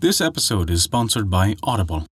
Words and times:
This 0.00 0.20
episode 0.20 0.70
is 0.70 0.84
sponsored 0.84 1.28
by 1.28 1.56
Audible. 1.60 2.06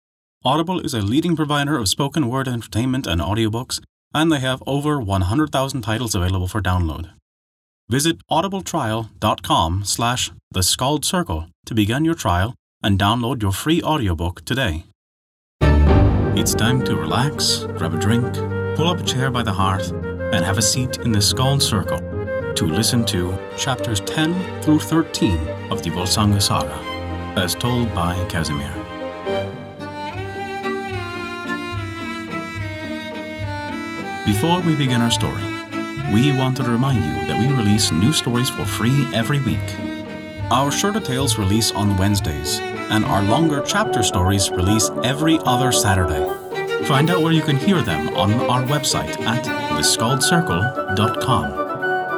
Audible 0.44 0.78
is 0.78 0.94
a 0.94 1.02
leading 1.02 1.34
provider 1.34 1.76
of 1.76 1.88
spoken 1.88 2.28
word 2.28 2.46
entertainment 2.46 3.08
and 3.08 3.20
audiobooks, 3.20 3.80
and 4.14 4.30
they 4.30 4.38
have 4.38 4.62
over 4.68 5.00
100,000 5.00 5.82
titles 5.82 6.14
available 6.14 6.46
for 6.46 6.62
download. 6.62 7.10
Visit 7.88 8.24
audibletrial.com 8.30 9.82
slash 9.84 10.30
the 10.52 10.62
Skald 10.62 11.04
Circle 11.04 11.48
to 11.66 11.74
begin 11.74 12.04
your 12.04 12.14
trial 12.14 12.54
and 12.84 13.00
download 13.00 13.42
your 13.42 13.50
free 13.50 13.82
audiobook 13.82 14.44
today. 14.44 14.84
It's 15.60 16.54
time 16.54 16.84
to 16.84 16.94
relax, 16.94 17.66
grab 17.76 17.94
a 17.94 17.98
drink, 17.98 18.32
pull 18.76 18.86
up 18.86 19.00
a 19.00 19.02
chair 19.02 19.28
by 19.28 19.42
the 19.42 19.52
hearth, 19.52 19.90
and 19.90 20.44
have 20.44 20.58
a 20.58 20.62
seat 20.62 20.98
in 20.98 21.10
the 21.10 21.20
Skald 21.20 21.60
Circle 21.60 21.98
to 22.54 22.64
listen 22.64 23.04
to 23.06 23.36
chapters 23.58 23.98
10 24.02 24.62
through 24.62 24.78
13 24.78 25.36
of 25.72 25.82
the 25.82 25.90
Volsunga 25.90 26.40
Saga, 26.40 26.91
as 27.36 27.54
told 27.54 27.94
by 27.94 28.14
Casimir. 28.28 28.72
Before 34.26 34.60
we 34.60 34.76
begin 34.76 35.00
our 35.00 35.10
story, 35.10 35.42
we 36.12 36.36
wanted 36.36 36.64
to 36.64 36.70
remind 36.70 37.04
you 37.04 37.26
that 37.26 37.38
we 37.38 37.52
release 37.54 37.90
new 37.90 38.12
stories 38.12 38.48
for 38.48 38.64
free 38.64 39.06
every 39.14 39.40
week. 39.40 39.58
Our 40.50 40.70
shorter 40.70 41.00
tales 41.00 41.38
release 41.38 41.72
on 41.72 41.96
Wednesdays, 41.96 42.60
and 42.60 43.04
our 43.04 43.22
longer 43.22 43.62
chapter 43.66 44.02
stories 44.02 44.50
release 44.50 44.90
every 45.02 45.38
other 45.44 45.72
Saturday. 45.72 46.24
Find 46.84 47.10
out 47.10 47.22
where 47.22 47.32
you 47.32 47.42
can 47.42 47.56
hear 47.56 47.80
them 47.82 48.14
on 48.16 48.32
our 48.34 48.62
website 48.64 49.18
at 49.22 49.44
theskaldscircle.com. 49.44 51.60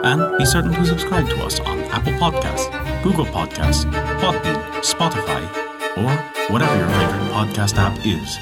And 0.04 0.38
be 0.38 0.44
certain 0.44 0.72
to 0.72 0.84
subscribe 0.84 1.28
to 1.30 1.44
us 1.44 1.60
on 1.60 1.78
Apple 1.84 2.12
Podcasts, 2.14 2.68
Google 3.04 3.26
Podcasts, 3.26 3.84
Podbean, 4.18 4.56
Spotify, 4.80 5.44
or 5.98 6.16
whatever 6.50 6.74
your 6.74 6.88
favorite 6.88 7.30
podcast 7.32 7.76
app 7.76 7.94
is. 7.98 8.38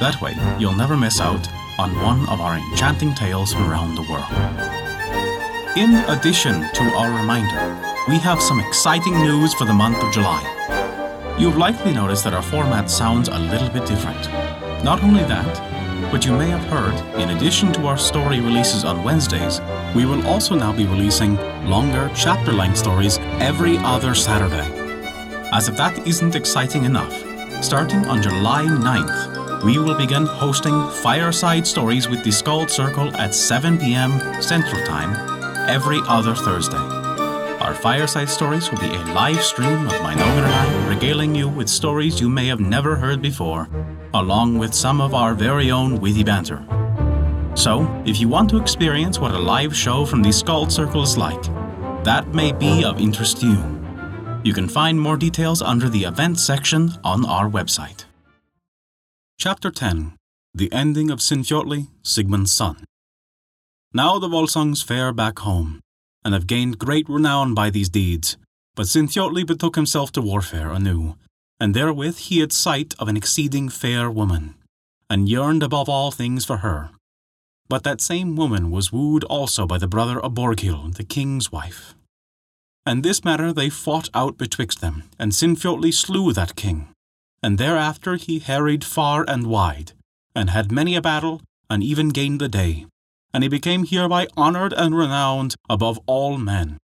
That 0.00 0.20
way, 0.20 0.36
you'll 0.58 0.76
never 0.76 0.98
miss 0.98 1.18
out 1.18 1.48
on 1.78 1.96
one 2.02 2.28
of 2.28 2.38
our 2.38 2.58
enchanting 2.58 3.14
tales 3.14 3.54
from 3.54 3.70
around 3.70 3.94
the 3.94 4.02
world. 4.02 4.28
In 5.78 5.94
addition 6.10 6.60
to 6.74 6.82
our 6.94 7.10
reminder, 7.18 7.74
we 8.06 8.18
have 8.18 8.42
some 8.42 8.60
exciting 8.60 9.14
news 9.14 9.54
for 9.54 9.64
the 9.64 9.72
month 9.72 9.96
of 10.04 10.12
July. 10.12 10.44
You've 11.38 11.56
likely 11.56 11.94
noticed 11.94 12.24
that 12.24 12.34
our 12.34 12.42
format 12.42 12.90
sounds 12.90 13.28
a 13.30 13.38
little 13.38 13.70
bit 13.70 13.86
different. 13.86 14.30
Not 14.84 15.02
only 15.02 15.24
that, 15.24 15.71
but 16.10 16.24
you 16.26 16.32
may 16.32 16.48
have 16.48 16.64
heard, 16.64 16.94
in 17.20 17.30
addition 17.30 17.72
to 17.72 17.86
our 17.86 17.98
story 17.98 18.40
releases 18.40 18.84
on 18.84 19.04
Wednesdays, 19.04 19.60
we 19.94 20.06
will 20.06 20.26
also 20.26 20.54
now 20.54 20.72
be 20.72 20.86
releasing 20.86 21.36
longer 21.66 22.10
chapter 22.14 22.52
length 22.52 22.78
stories 22.78 23.18
every 23.40 23.78
other 23.78 24.14
Saturday. 24.14 24.68
As 25.52 25.68
if 25.68 25.76
that 25.76 26.06
isn't 26.06 26.34
exciting 26.34 26.84
enough, 26.84 27.12
starting 27.62 28.04
on 28.06 28.22
July 28.22 28.64
9th, 28.64 29.64
we 29.64 29.78
will 29.78 29.96
begin 29.96 30.26
hosting 30.26 30.74
fireside 31.02 31.66
stories 31.66 32.08
with 32.08 32.24
the 32.24 32.32
Skald 32.32 32.70
Circle 32.70 33.16
at 33.16 33.34
7 33.34 33.78
p.m. 33.78 34.42
Central 34.42 34.84
Time 34.84 35.14
every 35.68 36.00
other 36.08 36.34
Thursday. 36.34 36.76
Our 37.60 37.74
fireside 37.74 38.28
stories 38.28 38.70
will 38.70 38.80
be 38.80 38.92
a 38.94 39.04
live 39.14 39.42
stream 39.42 39.86
of 39.86 39.92
Minogan 40.02 40.44
and 40.44 40.46
I 40.46 40.88
regaling 40.88 41.34
you 41.34 41.48
with 41.48 41.68
stories 41.68 42.20
you 42.20 42.28
may 42.28 42.48
have 42.48 42.58
never 42.58 42.96
heard 42.96 43.22
before, 43.22 43.68
along 44.14 44.58
with 44.58 44.74
some 44.74 45.00
of 45.00 45.14
our 45.14 45.34
very 45.34 45.70
own 45.70 46.00
witty 46.00 46.24
banter. 46.24 46.64
So, 47.54 47.86
if 48.06 48.20
you 48.20 48.28
want 48.28 48.48
to 48.50 48.58
experience 48.58 49.18
what 49.18 49.34
a 49.34 49.38
live 49.38 49.74
show 49.76 50.04
from 50.06 50.22
the 50.22 50.32
Skald 50.32 50.72
Circle 50.72 51.02
is 51.02 51.18
like, 51.18 51.42
that 52.04 52.28
may 52.34 52.52
be 52.52 52.84
of 52.84 53.00
interest 53.00 53.40
to 53.40 53.46
you. 53.46 53.82
You 54.44 54.52
can 54.52 54.68
find 54.68 55.00
more 55.00 55.16
details 55.16 55.62
under 55.62 55.88
the 55.88 56.04
events 56.04 56.42
section 56.42 56.92
on 57.04 57.24
our 57.26 57.48
website. 57.48 58.04
Chapter 59.38 59.70
10 59.70 60.14
The 60.54 60.72
Ending 60.72 61.10
of 61.10 61.20
Sinfjotli, 61.20 61.88
Sigmund's 62.02 62.52
Son. 62.52 62.84
Now 63.94 64.18
the 64.18 64.28
Volsungs 64.28 64.82
fare 64.82 65.12
back 65.12 65.40
home, 65.40 65.80
and 66.24 66.34
have 66.34 66.46
gained 66.46 66.78
great 66.78 67.08
renown 67.08 67.54
by 67.54 67.70
these 67.70 67.88
deeds. 67.88 68.36
But 68.74 68.86
Sinfjotli 68.86 69.46
betook 69.46 69.76
himself 69.76 70.12
to 70.12 70.22
warfare 70.22 70.70
anew, 70.70 71.16
and 71.60 71.74
therewith 71.74 72.18
he 72.18 72.40
had 72.40 72.52
sight 72.52 72.94
of 72.98 73.08
an 73.08 73.16
exceeding 73.16 73.68
fair 73.68 74.10
woman, 74.10 74.54
and 75.08 75.28
yearned 75.28 75.62
above 75.62 75.88
all 75.88 76.10
things 76.10 76.44
for 76.44 76.58
her. 76.58 76.90
But 77.68 77.84
that 77.84 78.00
same 78.00 78.36
woman 78.36 78.70
was 78.70 78.92
wooed 78.92 79.24
also 79.24 79.66
by 79.66 79.78
the 79.78 79.88
brother 79.88 80.20
of 80.20 80.34
Borghild, 80.34 80.96
the 80.96 81.04
king's 81.04 81.50
wife. 81.50 81.94
And 82.84 83.02
this 83.02 83.24
matter 83.24 83.52
they 83.52 83.70
fought 83.70 84.10
out 84.12 84.36
betwixt 84.36 84.80
them, 84.80 85.04
and 85.18 85.32
Sinfjotli 85.32 85.94
slew 85.94 86.32
that 86.32 86.56
king. 86.56 86.88
And 87.42 87.58
thereafter 87.58 88.16
he 88.16 88.40
harried 88.40 88.84
far 88.84 89.24
and 89.28 89.46
wide, 89.46 89.92
and 90.34 90.50
had 90.50 90.72
many 90.72 90.96
a 90.96 91.02
battle, 91.02 91.40
and 91.70 91.82
even 91.82 92.10
gained 92.10 92.40
the 92.40 92.48
day 92.48 92.86
and 93.32 93.42
he 93.42 93.48
became 93.48 93.86
hereby 93.86 94.26
honoured 94.36 94.72
and 94.72 94.96
renowned 94.96 95.54
above 95.68 95.98
all 96.06 96.36
men. 96.36 96.78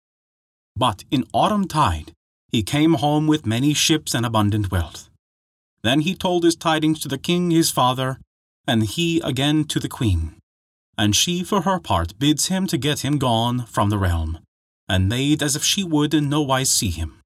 But 0.76 1.04
in 1.12 1.26
autumn 1.34 1.68
tide 1.68 2.14
he 2.52 2.64
came 2.64 2.96
home 2.96 3.28
with 3.28 3.46
many 3.46 3.74
ships 3.74 4.14
and 4.14 4.26
abundant 4.26 4.72
wealth. 4.72 5.10
Then 5.84 6.02
he 6.02 6.16
told 6.16 6.44
his 6.44 6.56
tidings 6.56 7.00
to 7.02 7.08
the 7.08 7.18
king 7.18 7.52
his 7.52 7.72
father, 7.72 8.18
and 8.68 8.84
he 8.84 9.20
again 9.22 9.66
to 9.66 9.80
the 9.80 9.90
queen. 9.90 10.36
And 10.98 11.16
she 11.16 11.44
for 11.44 11.62
her 11.62 11.80
part 11.80 12.18
bids 12.18 12.48
him 12.48 12.68
to 12.68 12.78
get 12.78 13.02
him 13.06 13.18
gone 13.18 13.66
from 13.66 13.90
the 13.90 13.98
realm, 13.98 14.40
and 14.90 15.10
made 15.10 15.44
as 15.44 15.56
if 15.56 15.64
she 15.64 15.84
would 15.84 16.14
in 16.14 16.30
no 16.30 16.42
wise 16.42 16.72
see 16.72 16.90
him. 16.90 17.20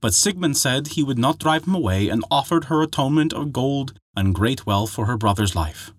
But 0.00 0.14
Sigmund 0.14 0.56
said 0.56 0.88
he 0.88 1.02
would 1.02 1.18
not 1.18 1.38
drive 1.38 1.66
him 1.66 1.74
away, 1.74 2.08
and 2.08 2.24
offered 2.30 2.64
her 2.64 2.82
atonement 2.82 3.32
of 3.32 3.52
gold 3.52 3.94
and 4.14 4.34
great 4.34 4.66
wealth 4.66 4.90
for 4.90 5.06
her 5.06 5.16
brother's 5.16 5.56
life 5.56 5.92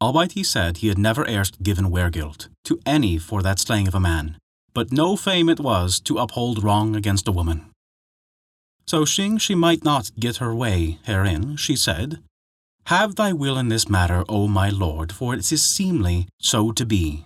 albeit 0.00 0.32
he 0.32 0.42
said 0.42 0.78
he 0.78 0.88
had 0.88 0.98
never 0.98 1.28
erst 1.28 1.62
given 1.62 1.90
wergild 1.90 2.48
to 2.64 2.80
any 2.86 3.18
for 3.18 3.42
that 3.42 3.58
slaying 3.58 3.86
of 3.86 3.94
a 3.94 4.00
man, 4.00 4.38
but 4.72 4.92
no 4.92 5.16
fame 5.16 5.48
it 5.48 5.60
was 5.60 6.00
to 6.00 6.18
uphold 6.18 6.62
wrong 6.62 6.96
against 6.96 7.28
a 7.28 7.32
woman. 7.32 7.66
So 8.90 9.04
seeing 9.04 9.38
she 9.38 9.54
might 9.54 9.84
not 9.84 10.10
get 10.18 10.38
her 10.38 10.52
way 10.52 10.98
herein, 11.04 11.54
she 11.54 11.76
said, 11.76 12.18
Have 12.86 13.14
thy 13.14 13.32
will 13.32 13.56
in 13.56 13.68
this 13.68 13.88
matter, 13.88 14.24
O 14.28 14.48
my 14.48 14.68
lord, 14.68 15.12
for 15.12 15.32
it 15.32 15.52
is 15.52 15.62
seemly 15.62 16.26
so 16.40 16.72
to 16.72 16.84
be. 16.84 17.24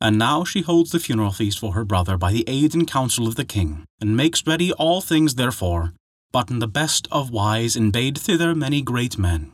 And 0.00 0.18
now 0.18 0.42
she 0.42 0.62
holds 0.62 0.90
the 0.90 0.98
funeral 0.98 1.30
feast 1.30 1.60
for 1.60 1.74
her 1.74 1.84
brother 1.84 2.16
by 2.18 2.32
the 2.32 2.42
aid 2.48 2.74
and 2.74 2.88
counsel 2.88 3.28
of 3.28 3.36
the 3.36 3.44
king, 3.44 3.84
and 4.00 4.16
makes 4.16 4.48
ready 4.48 4.72
all 4.72 5.00
things 5.00 5.36
therefore, 5.36 5.92
but 6.32 6.50
in 6.50 6.58
the 6.58 6.66
best 6.66 7.06
of 7.12 7.30
wise 7.30 7.76
and 7.76 7.92
bade 7.92 8.18
thither 8.18 8.52
many 8.52 8.82
great 8.82 9.16
men. 9.16 9.52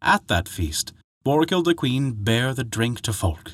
At 0.00 0.28
that 0.28 0.48
feast, 0.48 0.92
Borghild 1.24 1.64
the 1.64 1.74
queen 1.74 2.12
bare 2.12 2.54
the 2.54 2.62
drink 2.62 3.00
to 3.00 3.12
folk. 3.12 3.50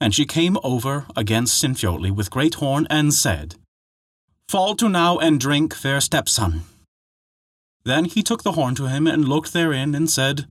And 0.00 0.14
she 0.14 0.26
came 0.26 0.58
over 0.62 1.06
against 1.16 1.60
Sinfjotli 1.60 2.12
with 2.12 2.30
great 2.30 2.54
horn 2.54 2.86
and 2.88 3.12
said, 3.12 3.56
Fall 4.54 4.76
to 4.76 4.88
now 4.88 5.18
and 5.18 5.40
drink, 5.40 5.74
fair 5.74 6.00
stepson. 6.00 6.62
Then 7.82 8.04
he 8.04 8.22
took 8.22 8.44
the 8.44 8.52
horn 8.52 8.76
to 8.76 8.86
him 8.86 9.08
and 9.08 9.28
looked 9.28 9.52
therein 9.52 9.96
and 9.96 10.08
said, 10.08 10.46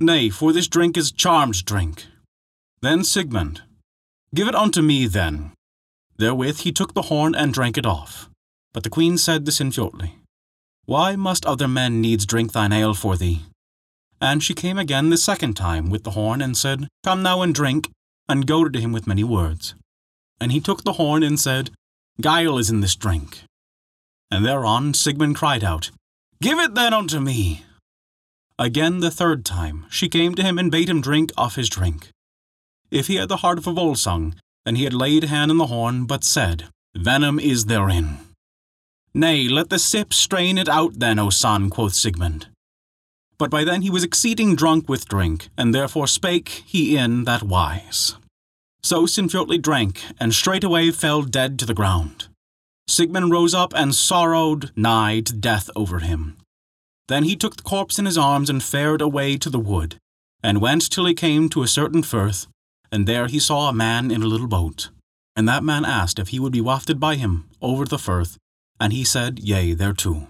Nay, 0.00 0.30
for 0.30 0.52
this 0.52 0.66
drink 0.66 0.96
is 0.96 1.12
charmed 1.12 1.64
drink. 1.64 2.06
Then 2.82 3.04
Sigmund, 3.04 3.62
Give 4.34 4.48
it 4.48 4.56
unto 4.56 4.82
me 4.82 5.06
then. 5.06 5.52
Therewith 6.16 6.62
he 6.62 6.72
took 6.72 6.94
the 6.94 7.02
horn 7.02 7.36
and 7.36 7.54
drank 7.54 7.78
it 7.78 7.86
off. 7.86 8.28
But 8.72 8.82
the 8.82 8.90
queen 8.90 9.16
said 9.16 9.46
to 9.46 9.52
Sinfjotli, 9.52 10.14
Why 10.86 11.14
must 11.14 11.46
other 11.46 11.68
men 11.68 12.00
needs 12.00 12.26
drink 12.26 12.50
thine 12.50 12.72
ale 12.72 12.94
for 12.94 13.16
thee? 13.16 13.44
And 14.20 14.42
she 14.42 14.54
came 14.54 14.76
again 14.76 15.10
the 15.10 15.16
second 15.16 15.54
time 15.54 15.88
with 15.88 16.02
the 16.02 16.18
horn 16.18 16.42
and 16.42 16.56
said, 16.56 16.88
Come 17.04 17.22
now 17.22 17.42
and 17.42 17.54
drink, 17.54 17.92
and 18.28 18.44
goaded 18.44 18.82
him 18.82 18.90
with 18.90 19.06
many 19.06 19.22
words. 19.22 19.76
And 20.40 20.50
he 20.50 20.58
took 20.58 20.82
the 20.82 20.94
horn 20.94 21.22
and 21.22 21.38
said, 21.38 21.70
Guile 22.20 22.58
is 22.58 22.70
in 22.70 22.80
this 22.80 22.96
drink. 22.96 23.42
And 24.30 24.44
thereon 24.44 24.94
Sigmund 24.94 25.36
cried 25.36 25.62
out, 25.62 25.90
Give 26.40 26.58
it 26.58 26.74
then 26.74 26.92
unto 26.92 27.20
me. 27.20 27.64
Again 28.58 29.00
the 29.00 29.10
third 29.10 29.44
time 29.44 29.86
she 29.90 30.08
came 30.08 30.34
to 30.34 30.42
him 30.42 30.58
and 30.58 30.70
bade 30.70 30.88
him 30.88 31.00
drink 31.00 31.30
off 31.36 31.56
his 31.56 31.68
drink. 31.68 32.08
If 32.90 33.06
he 33.06 33.16
had 33.16 33.28
the 33.28 33.38
heart 33.38 33.58
of 33.58 33.66
a 33.66 33.72
Volsung, 33.72 34.34
then 34.64 34.76
he 34.76 34.84
had 34.84 34.94
laid 34.94 35.24
hand 35.24 35.50
on 35.50 35.58
the 35.58 35.66
horn, 35.66 36.06
but 36.06 36.24
said, 36.24 36.64
Venom 36.96 37.38
is 37.38 37.66
therein. 37.66 38.18
Nay, 39.12 39.48
let 39.48 39.70
the 39.70 39.78
sip 39.78 40.12
strain 40.12 40.58
it 40.58 40.68
out 40.68 40.98
then, 40.98 41.18
O 41.18 41.30
son, 41.30 41.70
quoth 41.70 41.94
Sigmund 41.94 42.48
but 43.38 43.50
by 43.50 43.64
then 43.64 43.82
he 43.82 43.90
was 43.90 44.04
exceeding 44.04 44.54
drunk 44.54 44.88
with 44.88 45.08
drink, 45.08 45.48
and 45.56 45.74
therefore 45.74 46.06
spake 46.06 46.48
he 46.66 46.96
in 46.96 47.24
that 47.24 47.42
wise. 47.42 48.16
So 48.86 49.04
Sinfjotli 49.04 49.60
drank, 49.60 50.00
and 50.20 50.32
straightway 50.32 50.92
fell 50.92 51.22
dead 51.22 51.58
to 51.58 51.66
the 51.66 51.74
ground. 51.74 52.28
Sigmund 52.86 53.32
rose 53.32 53.52
up 53.52 53.72
and 53.74 53.92
sorrowed 53.92 54.70
nigh 54.76 55.22
to 55.22 55.32
death 55.32 55.68
over 55.74 55.98
him. 55.98 56.36
Then 57.08 57.24
he 57.24 57.34
took 57.34 57.56
the 57.56 57.64
corpse 57.64 57.98
in 57.98 58.06
his 58.06 58.16
arms 58.16 58.48
and 58.48 58.62
fared 58.62 59.00
away 59.00 59.38
to 59.38 59.50
the 59.50 59.58
wood, 59.58 59.96
and 60.40 60.60
went 60.60 60.88
till 60.88 61.04
he 61.04 61.14
came 61.14 61.48
to 61.48 61.64
a 61.64 61.66
certain 61.66 62.04
firth, 62.04 62.46
and 62.92 63.08
there 63.08 63.26
he 63.26 63.40
saw 63.40 63.68
a 63.68 63.72
man 63.72 64.12
in 64.12 64.22
a 64.22 64.28
little 64.28 64.46
boat. 64.46 64.90
And 65.34 65.48
that 65.48 65.64
man 65.64 65.84
asked 65.84 66.20
if 66.20 66.28
he 66.28 66.38
would 66.38 66.52
be 66.52 66.60
wafted 66.60 67.00
by 67.00 67.16
him 67.16 67.50
over 67.60 67.86
the 67.86 67.98
firth, 67.98 68.38
and 68.78 68.92
he 68.92 69.02
said, 69.02 69.40
Yea, 69.40 69.74
thereto. 69.74 70.28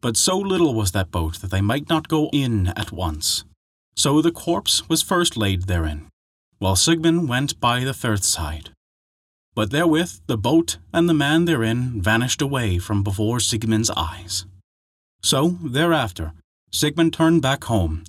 But 0.00 0.16
so 0.16 0.38
little 0.38 0.72
was 0.72 0.92
that 0.92 1.10
boat 1.10 1.40
that 1.40 1.50
they 1.50 1.60
might 1.60 1.88
not 1.88 2.06
go 2.06 2.30
in 2.32 2.68
at 2.76 2.92
once. 2.92 3.42
So 3.96 4.22
the 4.22 4.30
corpse 4.30 4.88
was 4.88 5.02
first 5.02 5.36
laid 5.36 5.62
therein, 5.62 6.06
while 6.62 6.76
Sigmund 6.76 7.28
went 7.28 7.58
by 7.58 7.80
the 7.80 7.92
firth 7.92 8.22
side. 8.22 8.70
But 9.52 9.72
therewith 9.72 10.20
the 10.28 10.38
boat 10.38 10.78
and 10.92 11.08
the 11.08 11.20
man 11.24 11.44
therein 11.44 12.00
vanished 12.00 12.40
away 12.40 12.78
from 12.78 13.02
before 13.02 13.40
Sigmund's 13.40 13.90
eyes. 13.90 14.46
So, 15.24 15.58
thereafter, 15.60 16.34
Sigmund 16.70 17.12
turned 17.14 17.42
back 17.42 17.64
home, 17.64 18.04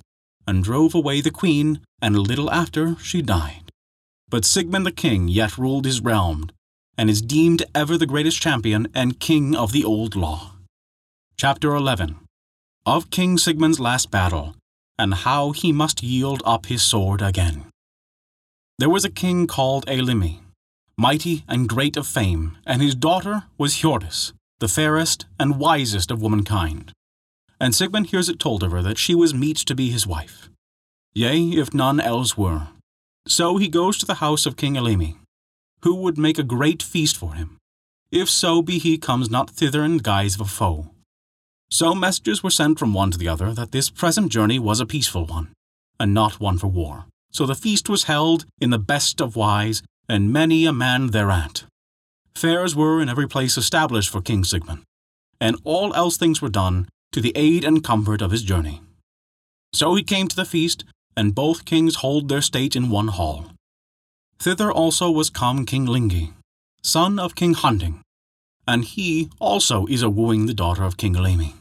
and 0.46 0.62
drove 0.62 0.94
away 0.94 1.20
the 1.20 1.32
queen, 1.32 1.80
and 2.00 2.14
a 2.14 2.20
little 2.20 2.48
after 2.48 2.94
she 3.00 3.22
died. 3.22 3.72
But 4.28 4.44
Sigmund 4.44 4.86
the 4.86 4.92
king 4.92 5.26
yet 5.26 5.58
ruled 5.58 5.84
his 5.84 6.00
realm, 6.00 6.48
and 6.96 7.10
is 7.10 7.22
deemed 7.22 7.64
ever 7.74 7.98
the 7.98 8.06
greatest 8.06 8.40
champion 8.40 8.86
and 8.94 9.18
king 9.18 9.56
of 9.56 9.72
the 9.72 9.84
old 9.84 10.14
law. 10.14 10.52
Chapter 11.36 11.74
11 11.74 12.20
Of 12.86 13.10
King 13.10 13.36
Sigmund's 13.36 13.80
last 13.80 14.12
battle, 14.12 14.54
and 14.96 15.12
how 15.12 15.50
he 15.50 15.72
must 15.72 16.04
yield 16.04 16.40
up 16.46 16.66
his 16.66 16.84
sword 16.84 17.20
again. 17.20 17.64
There 18.78 18.90
was 18.90 19.04
a 19.04 19.10
king 19.10 19.46
called 19.46 19.86
Eylimi, 19.86 20.40
mighty 20.98 21.44
and 21.46 21.68
great 21.68 21.96
of 21.96 22.08
fame, 22.08 22.58
and 22.66 22.82
his 22.82 22.96
daughter 22.96 23.44
was 23.56 23.76
Hiordis, 23.76 24.32
the 24.58 24.66
fairest 24.66 25.26
and 25.38 25.60
wisest 25.60 26.10
of 26.10 26.20
womankind. 26.20 26.92
And 27.60 27.72
Sigmund 27.72 28.08
hears 28.08 28.28
it 28.28 28.40
told 28.40 28.64
of 28.64 28.72
her 28.72 28.82
that 28.82 28.98
she 28.98 29.14
was 29.14 29.32
meet 29.32 29.58
to 29.58 29.76
be 29.76 29.90
his 29.90 30.08
wife. 30.08 30.48
Yea, 31.14 31.50
if 31.50 31.72
none 31.72 32.00
else 32.00 32.36
were. 32.36 32.66
So 33.28 33.58
he 33.58 33.68
goes 33.68 33.96
to 33.98 34.06
the 34.06 34.14
house 34.14 34.44
of 34.44 34.56
King 34.56 34.74
Eylimi, 34.74 35.18
who 35.82 35.94
would 35.94 36.18
make 36.18 36.38
a 36.38 36.42
great 36.42 36.82
feast 36.82 37.16
for 37.16 37.34
him, 37.34 37.58
if 38.10 38.28
so 38.28 38.60
be 38.60 38.78
he 38.78 38.98
comes 38.98 39.30
not 39.30 39.50
thither 39.50 39.84
in 39.84 39.98
guise 39.98 40.34
of 40.34 40.40
a 40.40 40.44
foe. 40.46 40.90
So 41.70 41.94
messages 41.94 42.42
were 42.42 42.50
sent 42.50 42.80
from 42.80 42.92
one 42.92 43.12
to 43.12 43.18
the 43.18 43.28
other 43.28 43.54
that 43.54 43.70
this 43.70 43.88
present 43.88 44.32
journey 44.32 44.58
was 44.58 44.80
a 44.80 44.86
peaceful 44.86 45.26
one, 45.26 45.52
and 46.00 46.12
not 46.12 46.40
one 46.40 46.58
for 46.58 46.66
war. 46.66 47.06
So 47.34 47.46
the 47.46 47.54
feast 47.54 47.88
was 47.88 48.04
held 48.04 48.46
in 48.60 48.70
the 48.70 48.78
best 48.78 49.20
of 49.20 49.36
wise, 49.36 49.82
and 50.08 50.32
many 50.32 50.66
a 50.66 50.72
man 50.72 51.08
thereat. 51.08 51.64
Fairs 52.36 52.76
were 52.76 53.00
in 53.00 53.08
every 53.08 53.26
place 53.26 53.56
established 53.56 54.10
for 54.10 54.20
King 54.20 54.44
Sigmund, 54.44 54.82
and 55.40 55.56
all 55.64 55.92
else 55.94 56.16
things 56.16 56.40
were 56.40 56.48
done 56.48 56.88
to 57.12 57.20
the 57.20 57.32
aid 57.34 57.64
and 57.64 57.82
comfort 57.82 58.22
of 58.22 58.30
his 58.30 58.42
journey. 58.42 58.80
So 59.72 59.94
he 59.94 60.02
came 60.02 60.28
to 60.28 60.36
the 60.36 60.44
feast, 60.44 60.84
and 61.16 61.34
both 61.34 61.64
kings 61.64 61.96
hold 61.96 62.28
their 62.28 62.42
state 62.42 62.76
in 62.76 62.90
one 62.90 63.08
hall. 63.08 63.50
Thither 64.38 64.70
also 64.70 65.10
was 65.10 65.30
come 65.30 65.66
King 65.66 65.86
Lingi, 65.86 66.32
son 66.82 67.18
of 67.18 67.34
King 67.34 67.54
Hunding, 67.54 68.02
and 68.66 68.84
he 68.84 69.30
also 69.40 69.86
is 69.86 70.02
a 70.02 70.10
wooing 70.10 70.46
the 70.46 70.54
daughter 70.54 70.84
of 70.84 70.96
King 70.96 71.14
Eylimi. 71.14 71.54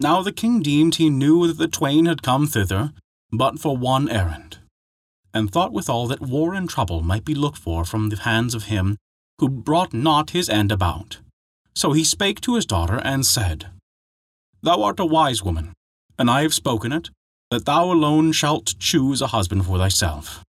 Now 0.00 0.22
the 0.22 0.32
king 0.32 0.62
deemed 0.62 0.96
he 0.96 1.10
knew 1.10 1.46
that 1.46 1.58
the 1.58 1.68
twain 1.68 2.06
had 2.06 2.22
come 2.22 2.46
thither 2.46 2.92
but 3.30 3.58
for 3.58 3.76
one 3.76 4.08
errand, 4.08 4.58
and 5.32 5.50
thought 5.50 5.72
withal 5.72 6.06
that 6.08 6.20
war 6.20 6.54
and 6.54 6.68
trouble 6.68 7.00
might 7.00 7.24
be 7.24 7.34
looked 7.34 7.58
for 7.58 7.84
from 7.84 8.08
the 8.08 8.16
hands 8.16 8.54
of 8.54 8.64
him 8.64 8.96
who 9.38 9.48
brought 9.48 9.94
not 9.94 10.30
his 10.30 10.48
end 10.48 10.72
about. 10.72 11.18
So 11.74 11.92
he 11.92 12.04
spake 12.04 12.40
to 12.42 12.56
his 12.56 12.66
daughter 12.66 13.00
and 13.04 13.24
said, 13.24 13.66
Thou 14.62 14.82
art 14.82 14.98
a 14.98 15.06
wise 15.06 15.42
woman, 15.42 15.74
and 16.18 16.30
I 16.30 16.42
have 16.42 16.54
spoken 16.54 16.92
it, 16.92 17.10
that 17.50 17.64
thou 17.64 17.90
alone 17.92 18.32
shalt 18.32 18.74
choose 18.78 19.22
a 19.22 19.28
husband 19.28 19.66
for 19.66 19.78
thyself. 19.78 20.42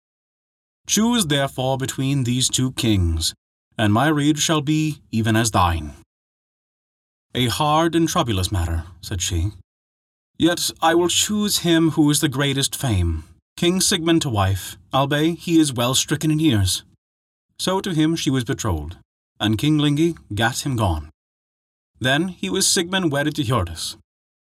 Choose 0.88 1.26
therefore 1.26 1.78
between 1.78 2.24
these 2.24 2.50
two 2.50 2.72
kings, 2.72 3.34
and 3.78 3.94
my 3.94 4.08
rede 4.08 4.40
shall 4.40 4.62
be 4.62 5.02
even 5.12 5.36
as 5.36 5.52
thine. 5.52 5.94
A 7.36 7.48
hard 7.48 7.94
and 7.94 8.08
troublous 8.08 8.52
matter, 8.52 8.86
said 9.02 9.22
she. 9.22 9.52
Yet 10.40 10.72
I 10.82 10.96
will 10.96 11.10
choose 11.10 11.60
him 11.60 11.92
who 11.92 12.10
is 12.10 12.22
the 12.22 12.30
greatest 12.30 12.76
fame, 12.76 13.26
King 13.58 13.82
Sigmund 13.82 14.22
to 14.22 14.30
wife, 14.30 14.78
albeit 14.94 15.40
he 15.40 15.60
is 15.60 15.74
well 15.74 15.96
stricken 15.96 16.32
in 16.32 16.40
years. 16.40 16.84
So 17.60 17.82
to 17.82 17.94
him 17.94 18.16
she 18.16 18.30
was 18.30 18.44
betrothed, 18.44 18.98
and 19.40 19.58
King 19.58 19.80
Lingi 19.80 20.16
gat 20.34 20.66
him 20.66 20.76
gone. 20.76 21.10
Then 22.00 22.30
he 22.30 22.50
was 22.50 22.68
Sigmund 22.68 23.12
wedded 23.12 23.36
to 23.36 23.44
Hiordis, 23.44 23.98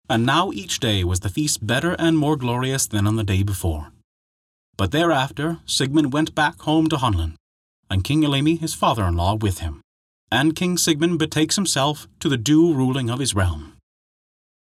and 0.10 0.26
now 0.26 0.52
each 0.52 0.82
day 0.82 1.04
was 1.04 1.22
the 1.22 1.30
feast 1.30 1.66
better 1.66 1.96
and 1.98 2.18
more 2.18 2.36
glorious 2.36 2.86
than 2.86 3.08
on 3.08 3.16
the 3.16 3.24
day 3.24 3.42
before. 3.42 3.94
But 4.76 4.92
thereafter 4.92 5.60
Sigmund 5.66 6.12
went 6.12 6.36
back 6.36 6.60
home 6.64 6.90
to 6.90 6.98
Hunland, 6.98 7.36
and 7.90 8.04
King 8.04 8.22
Eylimi 8.22 8.60
his 8.60 8.74
father-in-law 8.74 9.36
with 9.36 9.60
him 9.60 9.82
and 10.32 10.56
King 10.56 10.78
Sigmund 10.78 11.20
betakes 11.20 11.56
himself 11.56 12.08
to 12.20 12.28
the 12.28 12.38
due 12.38 12.74
ruling 12.74 13.10
of 13.10 13.20
his 13.20 13.34
realm. 13.34 13.78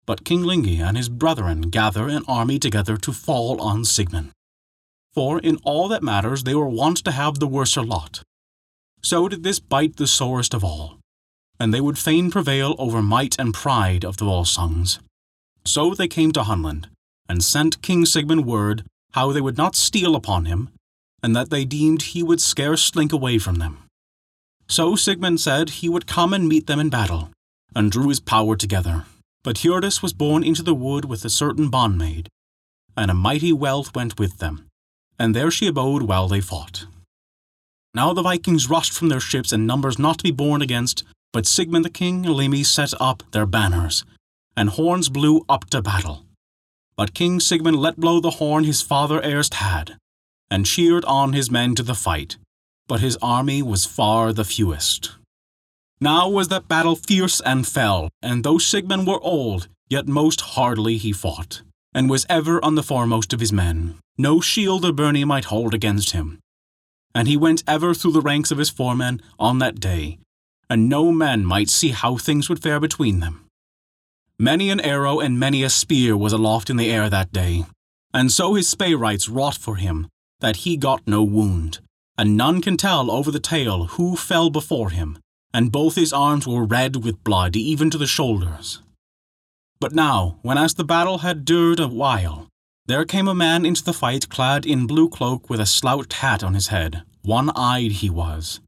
But 0.04 0.24
King 0.24 0.42
Lingi 0.42 0.80
and 0.80 0.96
his 0.96 1.08
brethren 1.08 1.62
gather 1.70 2.08
an 2.08 2.24
army 2.28 2.58
together 2.58 2.96
to 2.98 3.12
fall 3.12 3.60
on 3.60 3.84
Sigmund. 3.84 4.32
For 5.14 5.38
in 5.38 5.58
all 5.62 5.88
that 5.88 6.02
matters 6.02 6.44
they 6.44 6.54
were 6.54 6.68
wont 6.68 6.98
to 7.04 7.12
have 7.12 7.38
the 7.38 7.46
worser 7.46 7.82
lot. 7.82 8.22
So 9.02 9.28
did 9.28 9.42
this 9.42 9.60
bite 9.60 9.96
the 9.96 10.06
sorest 10.06 10.54
of 10.54 10.64
all, 10.64 10.98
and 11.58 11.72
they 11.72 11.80
would 11.80 11.98
fain 11.98 12.30
prevail 12.30 12.74
over 12.78 13.02
might 13.02 13.38
and 13.38 13.52
pride 13.52 14.04
of 14.04 14.16
the 14.16 14.24
Volsungs. 14.24 14.98
So 15.64 15.94
they 15.94 16.08
came 16.08 16.32
to 16.32 16.42
Hunland, 16.42 16.86
and 17.28 17.44
sent 17.44 17.82
King 17.82 18.06
Sigmund 18.06 18.46
word 18.46 18.84
how 19.12 19.32
they 19.32 19.40
would 19.40 19.58
not 19.58 19.76
steal 19.76 20.16
upon 20.16 20.46
him, 20.46 20.70
and 21.22 21.36
that 21.36 21.50
they 21.50 21.64
deemed 21.64 22.02
he 22.02 22.22
would 22.22 22.40
scarce 22.40 22.82
slink 22.82 23.12
away 23.12 23.38
from 23.38 23.56
them. 23.56 23.84
So 24.68 24.96
Sigmund 24.96 25.40
said 25.40 25.70
he 25.70 25.88
would 25.88 26.06
come 26.06 26.32
and 26.32 26.48
meet 26.48 26.66
them 26.66 26.80
in 26.80 26.88
battle, 26.88 27.30
and 27.74 27.92
drew 27.92 28.08
his 28.08 28.20
power 28.20 28.56
together. 28.56 29.04
But 29.44 29.58
Hiordis 29.58 30.02
was 30.02 30.12
borne 30.12 30.42
into 30.42 30.62
the 30.62 30.74
wood 30.74 31.04
with 31.04 31.24
a 31.24 31.30
certain 31.30 31.70
bondmaid, 31.70 32.28
and 32.96 33.10
a 33.10 33.14
mighty 33.14 33.52
wealth 33.52 33.94
went 33.94 34.18
with 34.18 34.38
them, 34.38 34.66
and 35.18 35.34
there 35.34 35.50
she 35.50 35.66
abode 35.66 36.02
while 36.02 36.28
they 36.28 36.40
fought. 36.40 36.86
Now 37.94 38.12
the 38.12 38.22
Vikings 38.22 38.70
rushed 38.70 38.92
from 38.92 39.08
their 39.08 39.20
ships 39.20 39.52
in 39.52 39.66
numbers 39.66 39.98
not 39.98 40.18
to 40.18 40.24
be 40.24 40.30
borne 40.30 40.62
against, 40.62 41.04
but 41.32 41.46
Sigmund 41.46 41.84
the 41.84 41.90
king 41.90 42.26
and 42.26 42.34
Eylimi 42.34 42.64
set 42.64 42.92
up 43.00 43.22
their 43.32 43.46
banners, 43.46 44.04
and 44.56 44.70
horns 44.70 45.08
blew 45.08 45.44
up 45.48 45.68
to 45.70 45.82
battle. 45.82 46.24
But 46.96 47.14
King 47.14 47.40
Sigmund 47.40 47.76
let 47.76 47.96
blow 47.96 48.20
the 48.20 48.32
horn 48.32 48.64
his 48.64 48.82
father 48.82 49.20
erst 49.22 49.54
had, 49.54 49.96
and 50.50 50.66
cheered 50.66 51.04
on 51.06 51.32
his 51.32 51.50
men 51.50 51.74
to 51.74 51.82
the 51.82 51.94
fight, 51.94 52.36
but 52.86 53.00
his 53.00 53.16
army 53.22 53.62
was 53.62 53.86
far 53.86 54.32
the 54.32 54.44
fewest. 54.44 55.12
Now 56.00 56.28
was 56.28 56.48
that 56.48 56.68
battle 56.68 56.96
fierce 56.96 57.40
and 57.40 57.66
fell, 57.66 58.08
and 58.20 58.44
though 58.44 58.58
Sigmund 58.58 59.06
were 59.06 59.20
old, 59.22 59.68
yet 59.88 60.08
most 60.08 60.40
hardly 60.40 60.98
he 60.98 61.12
fought, 61.12 61.62
and 61.94 62.08
was 62.08 62.26
ever 62.28 62.62
on 62.64 62.74
the 62.74 62.82
foremost 62.82 63.32
of 63.32 63.40
his 63.40 63.52
men. 63.52 63.98
No 64.18 64.40
shield 64.40 64.84
or 64.84 64.92
byrnie 64.92 65.24
might 65.24 65.46
hold 65.46 65.74
against 65.74 66.10
him. 66.10 66.38
And 67.14 67.28
he 67.28 67.36
went 67.36 67.62
ever 67.66 67.94
through 67.94 68.12
the 68.12 68.20
ranks 68.20 68.50
of 68.50 68.58
his 68.58 68.70
foremen 68.70 69.20
on 69.38 69.58
that 69.58 69.80
day, 69.80 70.18
and 70.70 70.88
no 70.88 71.12
man 71.12 71.44
might 71.44 71.68
see 71.68 71.90
how 71.90 72.16
things 72.16 72.48
would 72.48 72.62
fare 72.62 72.80
between 72.80 73.20
them. 73.20 73.46
Many 74.38 74.70
an 74.70 74.80
arrow 74.80 75.20
and 75.20 75.38
many 75.38 75.62
a 75.62 75.70
spear 75.70 76.16
was 76.16 76.32
aloft 76.32 76.70
in 76.70 76.76
the 76.76 76.90
air 76.90 77.10
that 77.10 77.32
day, 77.32 77.66
and 78.14 78.32
so 78.32 78.54
his 78.54 78.68
spae-wrights 78.68 79.28
wrought 79.28 79.56
for 79.56 79.76
him, 79.76 80.08
that 80.40 80.56
he 80.56 80.76
got 80.76 81.06
no 81.06 81.22
wound, 81.22 81.80
and 82.16 82.36
none 82.36 82.60
can 82.60 82.76
tell 82.76 83.10
over 83.10 83.30
the 83.30 83.40
tale 83.40 83.84
who 83.84 84.16
fell 84.16 84.50
before 84.50 84.90
him, 84.90 85.18
and 85.54 85.70
both 85.70 85.94
his 85.94 86.12
arms 86.12 86.46
were 86.46 86.64
red 86.64 87.04
with 87.04 87.22
blood 87.22 87.54
even 87.56 87.90
to 87.90 87.98
the 87.98 88.06
shoulders. 88.06 88.80
But 89.82 89.96
now, 89.96 90.38
when 90.42 90.58
as 90.58 90.74
the 90.74 90.84
battle 90.84 91.18
had 91.18 91.44
dured 91.44 91.80
a 91.80 91.88
while, 91.88 92.46
there 92.86 93.04
came 93.04 93.26
a 93.26 93.34
man 93.34 93.66
into 93.66 93.82
the 93.82 93.92
fight 93.92 94.28
clad 94.28 94.64
in 94.64 94.86
blue 94.86 95.08
cloak 95.08 95.50
with 95.50 95.58
a 95.58 95.66
slouched 95.66 96.12
hat 96.12 96.44
on 96.44 96.54
his 96.54 96.68
head, 96.68 97.02
one-eyed 97.22 97.90
he 97.90 98.08
was, 98.08 98.60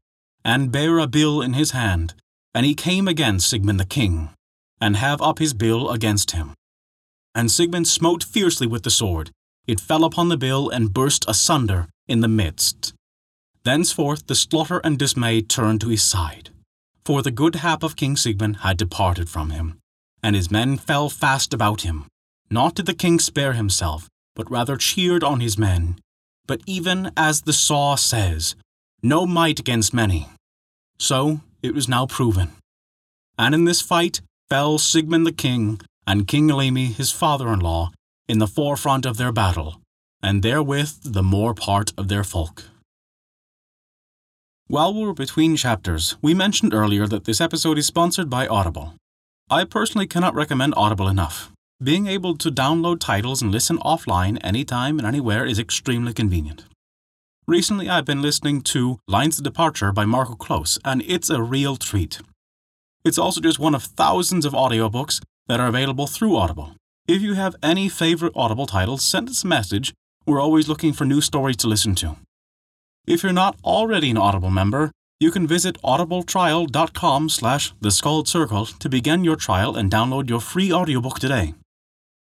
and 0.43 0.73
bare 0.73 0.99
a 0.99 1.07
bill 1.07 1.41
in 1.41 1.53
his 1.53 1.71
hand, 1.71 2.15
and 2.53 2.65
he 2.65 2.75
came 2.75 3.07
against 3.07 3.49
Sigmund 3.49 3.79
the 3.79 3.85
king, 3.85 4.31
and 4.81 4.97
have 4.97 5.21
up 5.21 5.39
his 5.39 5.53
bill 5.53 5.89
against 5.89 6.31
him. 6.31 6.53
And 7.33 7.49
Sigmund 7.49 7.87
smote 7.87 8.21
fiercely 8.21 8.67
with 8.67 8.83
the 8.83 8.89
sword, 8.89 9.31
it 9.67 9.79
fell 9.79 10.03
upon 10.03 10.27
the 10.27 10.35
bill 10.35 10.69
and 10.69 10.93
burst 10.93 11.23
asunder 11.29 11.87
in 12.09 12.19
the 12.19 12.27
midst. 12.27 12.93
Thenceforth 13.63 14.27
the 14.27 14.35
slaughter 14.35 14.81
and 14.83 14.99
dismay 14.99 15.41
turned 15.41 15.79
to 15.79 15.87
his 15.87 16.03
side, 16.03 16.49
for 17.05 17.21
the 17.21 17.31
good 17.31 17.55
hap 17.55 17.83
of 17.83 17.95
King 17.95 18.17
Sigmund 18.17 18.57
had 18.57 18.75
departed 18.75 19.29
from 19.29 19.51
him, 19.51 19.79
and 20.25 20.35
his 20.35 20.49
men 20.49 20.75
fell 20.75 21.07
fast 21.07 21.53
about 21.53 21.81
him. 21.81 22.07
Not 22.49 22.73
did 22.73 22.87
the 22.87 22.95
king 22.95 23.19
spare 23.19 23.53
himself, 23.53 24.09
but 24.35 24.49
rather 24.49 24.75
cheered 24.75 25.23
on 25.23 25.39
his 25.39 25.55
men. 25.55 25.99
But 26.47 26.61
even 26.65 27.11
as 27.15 27.43
the 27.43 27.53
saw 27.53 27.93
says, 27.93 28.55
no 29.03 29.27
might 29.27 29.59
against 29.59 29.93
many. 29.93 30.29
So 30.97 31.41
it 31.61 31.75
was 31.75 31.87
now 31.87 32.07
proven. 32.07 32.53
And 33.37 33.53
in 33.53 33.65
this 33.65 33.81
fight 33.81 34.21
fell 34.49 34.79
Sigmund 34.79 35.27
the 35.27 35.31
king 35.31 35.79
and 36.07 36.27
King 36.27 36.49
Eylimi 36.49 36.87
his 36.95 37.11
father-in-law 37.11 37.91
in 38.27 38.39
the 38.39 38.47
forefront 38.47 39.05
of 39.05 39.17
their 39.17 39.31
battle, 39.31 39.79
and 40.23 40.41
therewith 40.41 40.93
the 41.03 41.21
more 41.35 41.53
part 41.53 41.93
of 41.99 42.07
their 42.07 42.23
folk. 42.23 42.63
While 44.65 44.95
we 44.95 45.05
were 45.05 45.13
between 45.13 45.55
chapters, 45.55 46.17
we 46.23 46.33
mentioned 46.33 46.73
earlier 46.73 47.05
that 47.05 47.25
this 47.25 47.39
episode 47.39 47.77
is 47.77 47.85
sponsored 47.85 48.27
by 48.31 48.47
Audible. 48.47 48.95
I 49.49 49.63
personally 49.63 50.07
cannot 50.07 50.33
recommend 50.33 50.73
Audible 50.75 51.07
enough. 51.07 51.51
Being 51.83 52.07
able 52.07 52.35
to 52.37 52.49
download 52.49 52.99
titles 52.99 53.43
and 53.43 53.51
listen 53.51 53.77
offline 53.77 54.39
anytime 54.43 54.97
and 54.97 55.07
anywhere 55.07 55.45
is 55.45 55.59
extremely 55.59 56.13
convenient. 56.13 56.65
Recently, 57.45 57.87
I've 57.87 58.05
been 58.05 58.23
listening 58.23 58.61
to 58.61 58.97
Lines 59.07 59.37
of 59.37 59.43
Departure 59.43 59.91
by 59.91 60.05
Marko 60.05 60.33
Kloos, 60.33 60.79
and 60.83 61.03
it's 61.03 61.29
a 61.29 61.43
real 61.43 61.75
treat. 61.75 62.21
It's 63.03 63.19
also 63.19 63.39
just 63.39 63.59
one 63.59 63.75
of 63.75 63.83
thousands 63.83 64.45
of 64.45 64.53
audiobooks 64.53 65.21
that 65.45 65.59
are 65.59 65.67
available 65.67 66.07
through 66.07 66.35
Audible. 66.35 66.71
If 67.07 67.21
you 67.21 67.35
have 67.35 67.55
any 67.61 67.87
favorite 67.87 68.33
Audible 68.35 68.65
titles, 68.65 69.05
send 69.05 69.29
us 69.29 69.43
a 69.43 69.47
message. 69.47 69.93
We're 70.25 70.41
always 70.41 70.67
looking 70.67 70.91
for 70.91 71.05
new 71.05 71.21
stories 71.21 71.57
to 71.57 71.67
listen 71.67 71.93
to. 71.95 72.15
If 73.05 73.21
you're 73.21 73.31
not 73.31 73.57
already 73.63 74.09
an 74.09 74.17
Audible 74.17 74.49
member, 74.49 74.89
you 75.19 75.31
can 75.31 75.47
visit 75.47 75.81
audibletrial.com 75.81 77.29
slash 77.29 77.73
the 77.79 77.91
Skald 77.91 78.27
Circle 78.27 78.65
to 78.65 78.89
begin 78.89 79.23
your 79.23 79.35
trial 79.35 79.75
and 79.75 79.91
download 79.91 80.29
your 80.29 80.41
free 80.41 80.71
audiobook 80.71 81.19
today. 81.19 81.53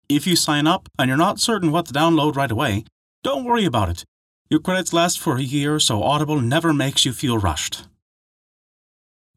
If 0.09 0.27
you 0.27 0.37
sign 0.37 0.67
up 0.67 0.89
and 0.99 1.09
you're 1.09 1.17
not 1.17 1.41
certain 1.41 1.73
what 1.73 1.87
to 1.87 1.93
download 1.93 2.37
right 2.37 2.51
away, 2.51 2.85
don't 3.25 3.45
worry 3.45 3.65
about 3.65 3.89
it. 3.89 4.05
Your 4.49 4.61
credits 4.61 4.93
last 4.93 5.19
for 5.19 5.37
a 5.37 5.43
year, 5.43 5.81
so 5.81 6.03
Audible 6.03 6.41
never 6.41 6.73
makes 6.73 7.05
you 7.05 7.13
feel 7.13 7.39
rushed. 7.39 7.89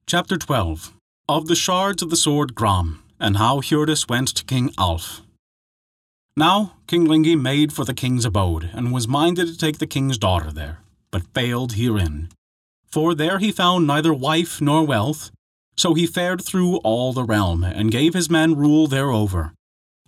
Chapter 0.06 0.38
12 0.38 0.94
Of 1.28 1.48
the 1.48 1.56
Shards 1.56 2.04
of 2.04 2.12
the 2.12 2.16
Sword 2.16 2.54
Gram, 2.54 3.04
and 3.20 3.38
how 3.38 3.62
Hjordis 3.62 4.08
went 4.08 4.28
to 4.36 4.46
King 4.46 4.72
Alf. 4.78 5.24
Now 6.38 6.76
King 6.86 7.08
Lingi 7.08 7.40
made 7.40 7.74
for 7.74 7.84
the 7.84 7.96
king's 7.96 8.26
abode, 8.26 8.70
and 8.74 8.94
was 8.94 9.08
minded 9.08 9.48
to 9.48 9.58
take 9.58 9.80
the 9.80 9.88
king's 9.88 10.20
daughter 10.20 10.52
there, 10.52 10.82
but 11.10 11.34
failed 11.34 11.74
herein. 11.74 12.30
For 12.92 13.14
there 13.16 13.40
he 13.40 13.52
found 13.52 13.86
neither 13.86 14.14
wife 14.14 14.62
nor 14.62 14.84
wealth, 14.84 15.32
so 15.78 15.94
he 15.94 16.08
fared 16.08 16.44
through 16.44 16.78
all 16.78 17.14
the 17.14 17.24
realm, 17.24 17.64
and 17.64 17.92
gave 17.92 18.14
his 18.14 18.30
men 18.30 18.56
rule 18.56 18.88
thereover, 18.88 19.54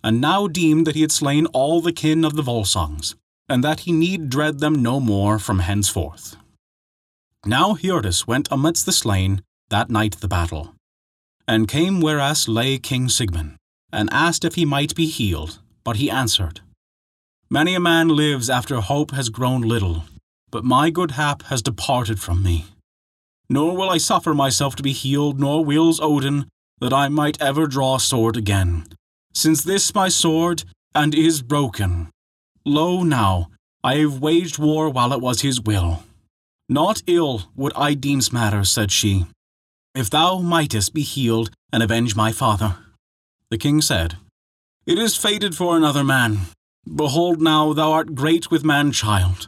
and 0.04 0.20
now 0.20 0.48
deemed 0.48 0.88
that 0.88 0.96
he 0.96 1.02
had 1.02 1.12
slain 1.12 1.46
all 1.48 1.82
the 1.82 1.94
kin 1.94 2.26
of 2.26 2.36
the 2.36 2.44
Volsungs 2.44 3.16
and 3.52 3.66
that 3.66 3.82
he 3.82 3.92
need 3.92 4.30
dread 4.30 4.60
them 4.60 4.82
no 4.82 4.98
more 5.02 5.38
from 5.38 5.60
henceforth. 5.60 6.38
Now 7.46 7.74
Hjordis 7.74 8.26
went 8.26 8.48
amidst 8.50 8.86
the 8.86 8.94
slain 8.94 9.42
that 9.70 9.90
night 9.90 10.16
the 10.22 10.30
battle, 10.30 10.74
and 11.50 11.68
came 11.68 12.00
whereas 12.00 12.48
lay 12.48 12.78
King 12.78 13.10
Sigmund, 13.10 13.58
and 13.92 14.10
asked 14.14 14.46
if 14.46 14.56
he 14.56 14.64
might 14.64 14.96
be 14.96 15.08
healed, 15.08 15.60
but 15.84 15.98
he 15.98 16.10
answered, 16.10 16.62
Many 17.50 17.76
a 17.76 17.82
man 17.82 18.08
lives 18.08 18.50
after 18.50 18.80
hope 18.80 19.12
has 19.12 19.28
grown 19.28 19.64
little, 19.64 20.06
but 20.52 20.64
my 20.64 20.90
good 20.90 21.12
hap 21.12 21.44
has 21.44 21.62
departed 21.62 22.20
from 22.20 22.44
me. 22.44 22.66
Nor 23.50 23.76
will 23.76 23.90
I 23.90 23.98
suffer 23.98 24.34
myself 24.34 24.76
to 24.76 24.84
be 24.84 24.94
healed, 24.94 25.40
nor 25.40 25.66
wills 25.66 26.00
Odin 26.00 26.46
that 26.80 26.94
I 26.94 27.10
might 27.10 27.42
ever 27.42 27.68
draw 27.68 27.98
sword 27.98 28.38
again, 28.38 28.86
since 29.34 29.64
this 29.64 29.96
my 29.96 30.10
sword 30.10 30.64
and 30.94 31.16
is 31.16 31.42
broken, 31.42 32.10
Lo 32.66 33.04
now, 33.04 33.50
I 33.84 33.96
have 33.96 34.20
waged 34.20 34.60
war 34.60 34.90
while 34.90 35.14
it 35.14 35.22
was 35.22 35.42
his 35.42 35.60
will. 35.60 36.04
Not 36.70 37.02
ill 37.08 37.50
would 37.56 37.74
I 37.76 37.96
deem's 37.96 38.32
matter, 38.32 38.64
said 38.64 38.92
she, 38.92 39.26
if 39.96 40.10
thou 40.10 40.40
mightest 40.40 40.94
be 40.94 41.02
healed 41.02 41.50
and 41.74 41.82
avenge 41.82 42.16
my 42.16 42.32
father. 42.32 42.78
The 43.50 43.58
king 43.58 43.82
said, 43.82 44.18
It 44.86 44.98
is 44.98 45.18
fated 45.18 45.56
for 45.56 45.76
another 45.76 46.04
man. 46.04 46.42
Behold 46.86 47.42
now, 47.42 47.74
thou 47.74 47.92
art 47.92 48.16
great 48.16 48.52
with 48.52 48.64
man 48.64 48.92
child. 48.92 49.48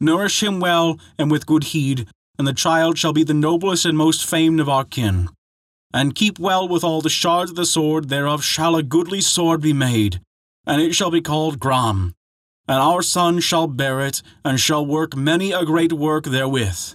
Nourish 0.00 0.42
him 0.42 0.60
well 0.60 0.98
and 1.18 1.30
with 1.30 1.46
good 1.46 1.64
heed, 1.64 2.06
and 2.38 2.46
the 2.46 2.52
child 2.52 2.98
shall 2.98 3.12
be 3.12 3.24
the 3.24 3.34
noblest 3.34 3.84
and 3.84 3.96
most 3.96 4.24
famed 4.24 4.60
of 4.60 4.68
our 4.68 4.84
kin. 4.84 5.28
And 5.92 6.14
keep 6.14 6.38
well 6.38 6.68
with 6.68 6.84
all 6.84 7.00
the 7.00 7.08
shards 7.08 7.50
of 7.50 7.56
the 7.56 7.66
sword, 7.66 8.08
thereof 8.08 8.44
shall 8.44 8.76
a 8.76 8.82
goodly 8.82 9.20
sword 9.20 9.60
be 9.60 9.72
made, 9.72 10.20
and 10.66 10.80
it 10.80 10.94
shall 10.94 11.10
be 11.10 11.22
called 11.22 11.58
Gram, 11.58 12.14
and 12.68 12.78
our 12.78 13.02
son 13.02 13.40
shall 13.40 13.66
bear 13.66 14.00
it, 14.00 14.22
and 14.44 14.60
shall 14.60 14.84
work 14.84 15.16
many 15.16 15.52
a 15.52 15.64
great 15.64 15.92
work 15.92 16.24
therewith. 16.24 16.94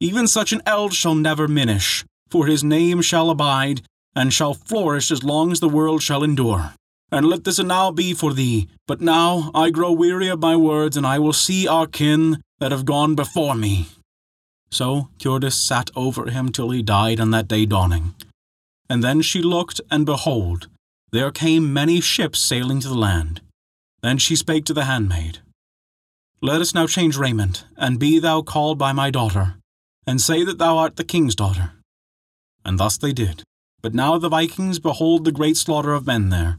Even 0.00 0.26
such 0.26 0.52
an 0.52 0.60
eld 0.66 0.92
shall 0.92 1.14
never 1.14 1.46
minish, 1.46 2.04
for 2.28 2.46
his 2.46 2.64
name 2.64 3.00
shall 3.00 3.30
abide, 3.30 3.82
and 4.16 4.34
shall 4.34 4.54
flourish 4.54 5.12
as 5.12 5.22
long 5.22 5.52
as 5.52 5.60
the 5.60 5.68
world 5.68 6.02
shall 6.02 6.24
endure. 6.24 6.74
And 7.14 7.26
let 7.26 7.44
this 7.44 7.60
now 7.60 7.92
be 7.92 8.12
for 8.12 8.32
thee. 8.32 8.66
But 8.88 9.00
now 9.00 9.52
I 9.54 9.70
grow 9.70 9.92
weary 9.92 10.26
of 10.26 10.40
my 10.40 10.56
words, 10.56 10.96
and 10.96 11.06
I 11.06 11.20
will 11.20 11.32
see 11.32 11.68
our 11.68 11.86
kin 11.86 12.42
that 12.58 12.72
have 12.72 12.84
gone 12.84 13.14
before 13.14 13.54
me. 13.54 13.86
So 14.72 15.10
Hjordis 15.20 15.52
sat 15.52 15.92
over 15.94 16.28
him 16.28 16.50
till 16.50 16.70
he 16.70 16.82
died 16.82 17.20
on 17.20 17.30
that 17.30 17.46
day 17.46 17.66
dawning. 17.66 18.16
And 18.90 19.04
then 19.04 19.22
she 19.22 19.42
looked, 19.42 19.80
and 19.92 20.04
behold, 20.04 20.66
there 21.12 21.30
came 21.30 21.72
many 21.72 22.00
ships 22.00 22.40
sailing 22.40 22.80
to 22.80 22.88
the 22.88 22.98
land. 23.08 23.40
Then 24.02 24.18
she 24.18 24.34
spake 24.34 24.64
to 24.64 24.74
the 24.74 24.86
handmaid, 24.86 25.38
Let 26.42 26.60
us 26.60 26.74
now 26.74 26.88
change 26.88 27.16
raiment, 27.16 27.64
and 27.76 28.00
be 28.00 28.18
thou 28.18 28.42
called 28.42 28.76
by 28.76 28.92
my 28.92 29.10
daughter, 29.12 29.54
and 30.04 30.20
say 30.20 30.42
that 30.42 30.58
thou 30.58 30.78
art 30.78 30.96
the 30.96 31.04
king's 31.04 31.36
daughter. 31.36 31.74
And 32.64 32.76
thus 32.76 32.96
they 32.96 33.12
did. 33.12 33.44
But 33.82 33.94
now 33.94 34.18
the 34.18 34.28
Vikings 34.28 34.80
behold 34.80 35.24
the 35.24 35.38
great 35.38 35.56
slaughter 35.56 35.94
of 35.94 36.08
men 36.08 36.30
there, 36.30 36.58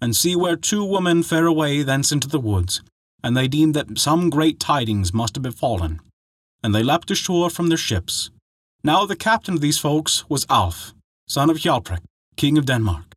and 0.00 0.14
see 0.14 0.36
where 0.36 0.56
two 0.56 0.84
women 0.84 1.22
fare 1.22 1.46
away 1.46 1.82
thence 1.82 2.12
into 2.12 2.28
the 2.28 2.40
woods, 2.40 2.82
and 3.22 3.36
they 3.36 3.48
deemed 3.48 3.74
that 3.74 3.98
some 3.98 4.30
great 4.30 4.60
tidings 4.60 5.14
must 5.14 5.34
have 5.36 5.42
befallen. 5.42 6.00
And 6.62 6.74
they 6.74 6.82
leapt 6.82 7.10
ashore 7.10 7.50
from 7.50 7.68
their 7.68 7.78
ships. 7.78 8.30
Now 8.82 9.06
the 9.06 9.16
captain 9.16 9.54
of 9.54 9.60
these 9.60 9.78
folks 9.78 10.28
was 10.28 10.46
Alf, 10.50 10.92
son 11.26 11.50
of 11.50 11.58
Hjalprik, 11.58 12.02
king 12.36 12.58
of 12.58 12.66
Denmark, 12.66 13.14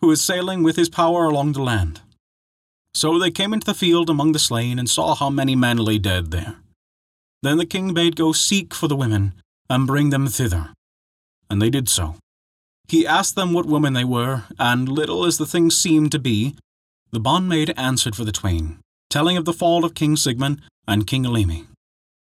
who 0.00 0.08
was 0.08 0.20
sailing 0.20 0.62
with 0.62 0.76
his 0.76 0.88
power 0.88 1.24
along 1.24 1.52
the 1.52 1.62
land. 1.62 2.02
So 2.94 3.18
they 3.18 3.30
came 3.30 3.52
into 3.52 3.66
the 3.66 3.74
field 3.74 4.10
among 4.10 4.32
the 4.32 4.38
slain 4.38 4.78
and 4.78 4.88
saw 4.88 5.14
how 5.14 5.30
many 5.30 5.54
men 5.54 5.78
lay 5.78 5.98
dead 5.98 6.30
there. 6.30 6.56
Then 7.42 7.56
the 7.58 7.66
king 7.66 7.94
bade 7.94 8.16
go 8.16 8.32
seek 8.32 8.74
for 8.74 8.88
the 8.88 8.96
women 8.96 9.34
and 9.70 9.86
bring 9.86 10.10
them 10.10 10.26
thither. 10.26 10.70
And 11.48 11.62
they 11.62 11.70
did 11.70 11.88
so. 11.88 12.16
He 12.88 13.06
asked 13.06 13.34
them 13.34 13.52
what 13.52 13.66
women 13.66 13.92
they 13.92 14.04
were, 14.04 14.44
and 14.58 14.88
little 14.88 15.24
as 15.24 15.38
the 15.38 15.46
thing 15.46 15.70
seemed 15.70 16.10
to 16.12 16.18
be, 16.18 16.56
the 17.10 17.20
bondmaid 17.20 17.72
answered 17.76 18.16
for 18.16 18.24
the 18.24 18.32
twain, 18.32 18.78
telling 19.10 19.36
of 19.36 19.44
the 19.44 19.52
fall 19.52 19.84
of 19.84 19.94
King 19.94 20.16
Sigmund 20.16 20.62
and 20.86 21.06
King 21.06 21.24
Eylimi, 21.24 21.66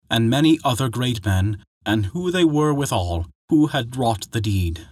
and 0.10 0.30
many 0.30 0.60
other 0.64 0.90
great 0.90 1.24
men, 1.26 1.64
and 1.86 2.08
who 2.08 2.32
they 2.32 2.44
were 2.44 2.74
withal, 2.74 3.28
who 3.50 3.68
had 3.68 3.96
wrought 3.96 4.32
the 4.32 4.42
deed. 4.42 4.88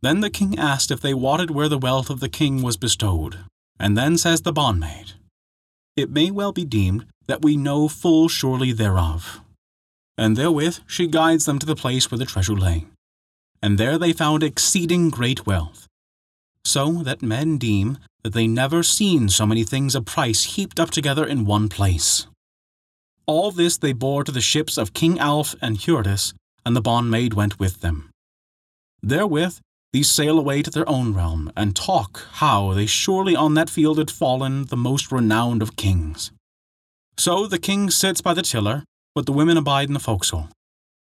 Then 0.00 0.20
the 0.20 0.30
king 0.30 0.58
asked 0.58 0.90
if 0.90 1.00
they 1.00 1.14
wotted 1.14 1.50
where 1.50 1.68
the 1.68 1.78
wealth 1.78 2.10
of 2.10 2.20
the 2.20 2.28
king 2.28 2.62
was 2.62 2.76
bestowed. 2.76 3.38
And 3.80 3.96
then 3.96 4.18
says 4.18 4.42
the 4.42 4.52
bondmaid, 4.52 5.14
It 5.96 6.10
may 6.10 6.30
well 6.30 6.52
be 6.52 6.64
deemed 6.64 7.06
that 7.26 7.42
we 7.42 7.56
know 7.56 7.88
full 7.88 8.28
surely 8.28 8.72
thereof. 8.72 9.40
And 10.16 10.36
therewith 10.36 10.78
she 10.86 11.06
guides 11.06 11.46
them 11.46 11.58
to 11.58 11.66
the 11.66 11.74
place 11.74 12.10
where 12.10 12.18
the 12.18 12.26
treasure 12.26 12.54
lay. 12.54 12.84
And 13.64 13.78
there 13.78 13.96
they 13.96 14.12
found 14.12 14.42
exceeding 14.42 15.08
great 15.08 15.46
wealth, 15.46 15.88
so 16.66 17.02
that 17.02 17.22
men 17.22 17.56
deem 17.56 17.96
that 18.22 18.34
they 18.34 18.46
never 18.46 18.82
seen 18.82 19.30
so 19.30 19.46
many 19.46 19.64
things 19.64 19.94
of 19.94 20.04
price 20.04 20.44
heaped 20.44 20.78
up 20.78 20.90
together 20.90 21.24
in 21.24 21.46
one 21.46 21.70
place. 21.70 22.26
All 23.24 23.50
this 23.50 23.78
they 23.78 23.94
bore 23.94 24.22
to 24.22 24.32
the 24.32 24.42
ships 24.42 24.76
of 24.76 24.92
King 24.92 25.18
Alf 25.18 25.54
and 25.62 25.78
Hjordis, 25.78 26.34
and 26.66 26.76
the 26.76 26.82
bondmaid 26.82 27.32
went 27.32 27.58
with 27.58 27.80
them. 27.80 28.10
Therewith 29.02 29.60
these 29.94 30.10
sail 30.10 30.38
away 30.38 30.60
to 30.60 30.70
their 30.70 30.86
own 30.86 31.14
realm, 31.14 31.50
and 31.56 31.74
talk 31.74 32.26
how 32.32 32.74
they 32.74 32.84
surely 32.84 33.34
on 33.34 33.54
that 33.54 33.70
field 33.70 33.96
had 33.96 34.10
fallen 34.10 34.66
the 34.66 34.76
most 34.76 35.10
renowned 35.10 35.62
of 35.62 35.76
kings. 35.76 36.32
So 37.16 37.46
the 37.46 37.58
king 37.58 37.88
sits 37.88 38.20
by 38.20 38.34
the 38.34 38.42
tiller, 38.42 38.84
but 39.14 39.24
the 39.24 39.32
women 39.32 39.56
abide 39.56 39.88
in 39.88 39.94
the 39.94 40.00
forecastle. 40.00 40.50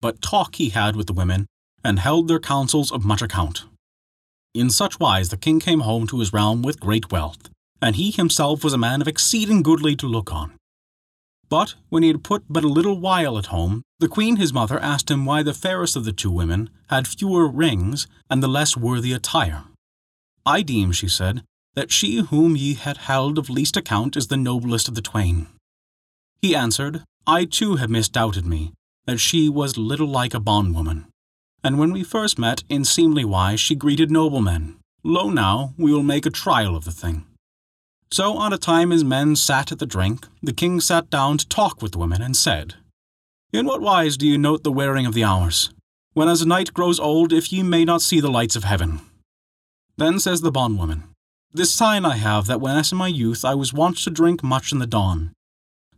But 0.00 0.22
talk 0.22 0.54
he 0.54 0.70
had 0.70 0.96
with 0.96 1.06
the 1.06 1.12
women, 1.12 1.44
and 1.84 1.98
held 1.98 2.28
their 2.28 2.40
councils 2.40 2.90
of 2.90 3.04
much 3.04 3.22
account. 3.22 3.64
In 4.54 4.70
such 4.70 4.98
wise 4.98 5.28
the 5.28 5.36
king 5.36 5.60
came 5.60 5.80
home 5.80 6.06
to 6.06 6.20
his 6.20 6.32
realm 6.32 6.62
with 6.62 6.80
great 6.80 7.10
wealth, 7.10 7.50
and 7.82 7.96
he 7.96 8.10
himself 8.10 8.64
was 8.64 8.72
a 8.72 8.78
man 8.78 9.00
of 9.00 9.08
exceeding 9.08 9.62
goodly 9.62 9.94
to 9.96 10.06
look 10.06 10.32
on. 10.32 10.52
But 11.48 11.74
when 11.90 12.02
he 12.02 12.08
had 12.08 12.24
put 12.24 12.44
but 12.48 12.64
a 12.64 12.68
little 12.68 12.98
while 12.98 13.38
at 13.38 13.46
home, 13.46 13.82
the 14.00 14.08
queen 14.08 14.36
his 14.36 14.52
mother 14.52 14.80
asked 14.80 15.10
him 15.10 15.24
why 15.24 15.42
the 15.42 15.54
fairest 15.54 15.96
of 15.96 16.04
the 16.04 16.12
two 16.12 16.30
women 16.30 16.70
had 16.88 17.06
fewer 17.06 17.46
rings 17.46 18.06
and 18.28 18.42
the 18.42 18.48
less 18.48 18.76
worthy 18.76 19.12
attire. 19.12 19.64
I 20.44 20.62
deem, 20.62 20.92
she 20.92 21.08
said, 21.08 21.42
that 21.74 21.92
she 21.92 22.16
whom 22.16 22.56
ye 22.56 22.74
had 22.74 22.96
held 22.96 23.38
of 23.38 23.50
least 23.50 23.76
account 23.76 24.16
is 24.16 24.28
the 24.28 24.36
noblest 24.36 24.88
of 24.88 24.94
the 24.94 25.02
twain. 25.02 25.46
He 26.40 26.56
answered, 26.56 27.04
I 27.26 27.44
too 27.44 27.76
have 27.76 27.90
misdoubted 27.90 28.46
me, 28.46 28.72
that 29.06 29.18
she 29.18 29.48
was 29.48 29.76
little 29.76 30.08
like 30.08 30.34
a 30.34 30.40
bondwoman. 30.40 31.06
And 31.66 31.80
when 31.80 31.92
we 31.92 32.04
first 32.04 32.38
met, 32.38 32.62
in 32.68 32.84
seemly 32.84 33.24
wise 33.24 33.58
she 33.58 33.74
greeted 33.74 34.08
noblemen. 34.08 34.76
Lo 35.02 35.30
now, 35.30 35.74
we 35.76 35.92
will 35.92 36.04
make 36.04 36.24
a 36.24 36.30
trial 36.30 36.76
of 36.76 36.84
the 36.84 36.92
thing. 36.92 37.26
So 38.12 38.34
on 38.34 38.52
a 38.52 38.56
time 38.56 38.92
as 38.92 39.02
men 39.02 39.34
sat 39.34 39.72
at 39.72 39.80
the 39.80 39.84
drink, 39.84 40.28
the 40.40 40.52
king 40.52 40.80
sat 40.80 41.10
down 41.10 41.38
to 41.38 41.48
talk 41.48 41.82
with 41.82 41.90
the 41.90 41.98
women, 41.98 42.22
and 42.22 42.36
said, 42.36 42.74
In 43.52 43.66
what 43.66 43.80
wise 43.80 44.16
do 44.16 44.28
you 44.28 44.38
note 44.38 44.62
the 44.62 44.70
wearing 44.70 45.06
of 45.06 45.14
the 45.14 45.24
hours, 45.24 45.70
when 46.12 46.28
as 46.28 46.40
a 46.40 46.46
night 46.46 46.72
grows 46.72 47.00
old, 47.00 47.32
if 47.32 47.52
ye 47.52 47.64
may 47.64 47.84
not 47.84 48.00
see 48.00 48.20
the 48.20 48.30
lights 48.30 48.54
of 48.54 48.62
heaven? 48.62 49.00
Then 49.96 50.20
says 50.20 50.42
the 50.42 50.52
bondwoman, 50.52 51.02
This 51.52 51.74
sign 51.74 52.04
I 52.04 52.14
have 52.14 52.46
that 52.46 52.60
when 52.60 52.76
as 52.76 52.92
in 52.92 52.98
my 52.98 53.08
youth 53.08 53.44
I 53.44 53.56
was 53.56 53.72
wont 53.72 53.98
to 54.04 54.10
drink 54.10 54.44
much 54.44 54.70
in 54.70 54.78
the 54.78 54.86
dawn. 54.86 55.32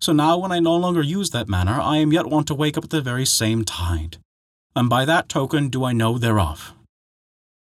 So 0.01 0.15
now 0.15 0.39
when 0.39 0.51
I 0.51 0.61
no 0.61 0.77
longer 0.77 1.03
use 1.03 1.29
that 1.33 1.47
manner, 1.47 1.79
I 1.79 1.99
am 1.99 2.11
yet 2.11 2.25
wont 2.25 2.47
to 2.47 2.55
wake 2.55 2.79
up 2.79 2.85
at 2.85 2.91
the 2.91 3.03
very 3.03 3.27
same 3.27 3.67
tide. 3.67 4.17
And 4.79 4.89
by 4.89 5.05
that 5.07 5.29
token 5.29 5.71
do 5.71 5.83
I 5.83 5.93
know 5.93 6.19
thereof. 6.19 6.73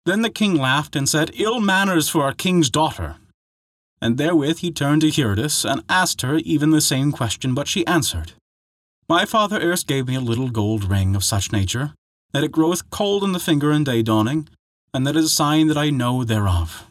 Then 0.07 0.23
the 0.23 0.39
king 0.41 0.57
laughed 0.57 0.97
and 0.97 1.09
said, 1.09 1.31
Ill 1.35 1.61
manners 1.61 2.09
for 2.09 2.27
a 2.27 2.35
king's 2.35 2.69
daughter. 2.69 3.15
And 4.03 4.19
therewith 4.19 4.59
he 4.59 4.73
turned 4.73 5.03
to 5.03 5.13
Hjordis 5.13 5.65
and 5.65 5.85
asked 5.89 6.23
her 6.23 6.39
even 6.39 6.71
the 6.71 6.81
same 6.81 7.13
question, 7.13 7.55
but 7.55 7.69
she 7.69 7.87
answered, 7.87 8.33
My 9.09 9.25
father 9.25 9.61
erst 9.61 9.87
gave 9.87 10.09
me 10.09 10.17
a 10.17 10.21
little 10.21 10.51
gold 10.51 10.83
ring 10.83 11.15
of 11.15 11.23
such 11.23 11.53
nature, 11.53 11.95
that 12.33 12.43
it 12.43 12.51
groweth 12.51 12.91
cold 12.91 13.23
in 13.23 13.31
the 13.31 13.39
finger 13.39 13.71
in 13.71 13.85
day 13.85 14.03
dawning, 14.03 14.49
and 14.93 15.07
that 15.07 15.15
is 15.15 15.27
a 15.27 15.29
sign 15.29 15.69
that 15.69 15.79
I 15.79 15.91
know 15.91 16.25
thereof. 16.25 16.91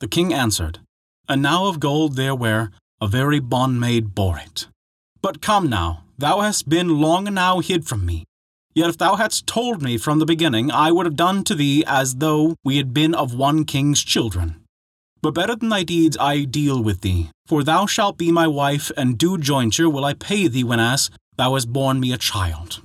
The 0.00 0.08
king 0.08 0.34
answered, 0.34 0.80
And 1.28 1.40
now 1.40 1.66
of 1.66 1.78
gold 1.78 2.16
there 2.16 2.34
were, 2.34 2.70
a 3.00 3.06
very 3.06 3.38
bondmaid 3.38 4.16
bore 4.16 4.38
it. 4.38 4.66
But 5.20 5.40
come 5.40 5.68
now, 5.68 6.02
thou 6.18 6.40
hast 6.40 6.68
been 6.68 7.00
long 7.00 7.32
now 7.32 7.60
hid 7.60 7.86
from 7.86 8.04
me. 8.04 8.24
Yet 8.74 8.88
if 8.88 8.98
thou 8.98 9.16
hadst 9.16 9.46
told 9.46 9.82
me 9.82 9.98
from 9.98 10.18
the 10.18 10.26
beginning, 10.26 10.70
I 10.70 10.92
would 10.92 11.06
have 11.06 11.16
done 11.16 11.44
to 11.44 11.54
thee 11.54 11.84
as 11.86 12.16
though 12.16 12.56
we 12.64 12.78
had 12.78 12.94
been 12.94 13.14
of 13.14 13.34
one 13.34 13.64
king's 13.64 14.02
children. 14.02 14.62
But 15.20 15.34
better 15.34 15.54
than 15.54 15.68
thy 15.68 15.82
deeds 15.82 16.16
I 16.18 16.44
deal 16.44 16.82
with 16.82 17.02
thee, 17.02 17.30
for 17.46 17.62
thou 17.62 17.86
shalt 17.86 18.18
be 18.18 18.32
my 18.32 18.46
wife, 18.46 18.90
and 18.96 19.18
due 19.18 19.38
jointure 19.38 19.88
will 19.88 20.04
I 20.04 20.14
pay 20.14 20.48
thee 20.48 20.64
whenas 20.64 21.10
thou 21.36 21.54
hast 21.54 21.72
borne 21.72 22.00
me 22.00 22.12
a 22.12 22.18
child. 22.18 22.80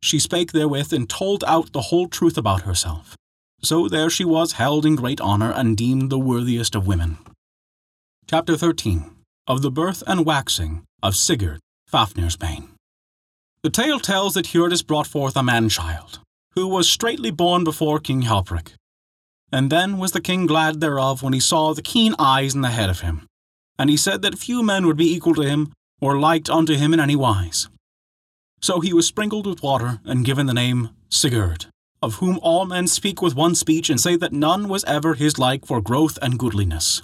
She 0.00 0.18
spake 0.18 0.52
therewith 0.52 0.92
and 0.92 1.08
told 1.08 1.44
out 1.44 1.72
the 1.72 1.82
whole 1.82 2.08
truth 2.08 2.36
about 2.36 2.62
herself. 2.62 3.16
So 3.62 3.88
there 3.88 4.10
she 4.10 4.24
was 4.24 4.52
held 4.54 4.84
in 4.84 4.96
great 4.96 5.20
honour 5.20 5.52
and 5.52 5.76
deemed 5.76 6.10
the 6.10 6.18
worthiest 6.18 6.74
of 6.74 6.86
women. 6.88 7.18
Chapter 8.28 8.56
13 8.56 9.08
Of 9.46 9.62
the 9.62 9.70
Birth 9.70 10.02
and 10.06 10.26
Waxing 10.26 10.82
of 11.02 11.14
Sigurd, 11.14 11.60
Fafnir's 11.86 12.36
Bane. 12.36 12.71
The 13.62 13.70
tale 13.70 14.00
tells 14.00 14.34
that 14.34 14.46
Hjordis 14.46 14.84
brought 14.84 15.06
forth 15.06 15.36
a 15.36 15.42
man 15.42 15.68
child, 15.68 16.18
who 16.56 16.66
was 16.66 16.90
straightly 16.90 17.30
born 17.30 17.62
before 17.62 18.00
King 18.00 18.22
Hjalprik. 18.22 18.72
And 19.52 19.70
then 19.70 19.98
was 19.98 20.10
the 20.10 20.20
king 20.20 20.46
glad 20.46 20.80
thereof 20.80 21.22
when 21.22 21.32
he 21.32 21.38
saw 21.38 21.72
the 21.72 21.80
keen 21.80 22.16
eyes 22.18 22.56
in 22.56 22.62
the 22.62 22.70
head 22.70 22.90
of 22.90 23.00
him. 23.00 23.28
And 23.78 23.88
he 23.88 23.96
said 23.96 24.22
that 24.22 24.36
few 24.36 24.64
men 24.64 24.84
would 24.86 24.96
be 24.96 25.14
equal 25.14 25.36
to 25.36 25.42
him, 25.42 25.72
or 26.00 26.18
liked 26.18 26.50
unto 26.50 26.74
him 26.74 26.92
in 26.92 26.98
any 26.98 27.14
wise. 27.14 27.68
So 28.60 28.80
he 28.80 28.92
was 28.92 29.06
sprinkled 29.06 29.46
with 29.46 29.62
water 29.62 30.00
and 30.04 30.24
given 30.24 30.46
the 30.46 30.54
name 30.54 30.90
Sigurd, 31.08 31.66
of 32.02 32.16
whom 32.16 32.40
all 32.42 32.64
men 32.64 32.88
speak 32.88 33.22
with 33.22 33.36
one 33.36 33.54
speech 33.54 33.88
and 33.88 34.00
say 34.00 34.16
that 34.16 34.32
none 34.32 34.68
was 34.68 34.82
ever 34.84 35.14
his 35.14 35.38
like 35.38 35.66
for 35.66 35.80
growth 35.80 36.18
and 36.20 36.36
goodliness. 36.36 37.02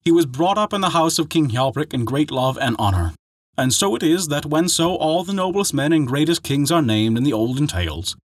He 0.00 0.10
was 0.10 0.26
brought 0.26 0.58
up 0.58 0.72
in 0.72 0.80
the 0.80 0.90
house 0.90 1.20
of 1.20 1.28
King 1.28 1.50
Hjalprik 1.50 1.94
in 1.94 2.04
great 2.04 2.32
love 2.32 2.58
and 2.60 2.74
honour. 2.76 3.12
And 3.56 3.72
so 3.72 3.94
it 3.94 4.02
is 4.02 4.28
that 4.28 4.46
when 4.46 4.68
so 4.68 4.94
all 4.96 5.24
the 5.24 5.34
noblest 5.34 5.74
men 5.74 5.92
and 5.92 6.06
greatest 6.06 6.42
kings 6.42 6.70
are 6.70 6.82
named 6.82 7.18
in 7.18 7.24
the 7.24 7.32
olden 7.32 7.66
tales, 7.66 8.16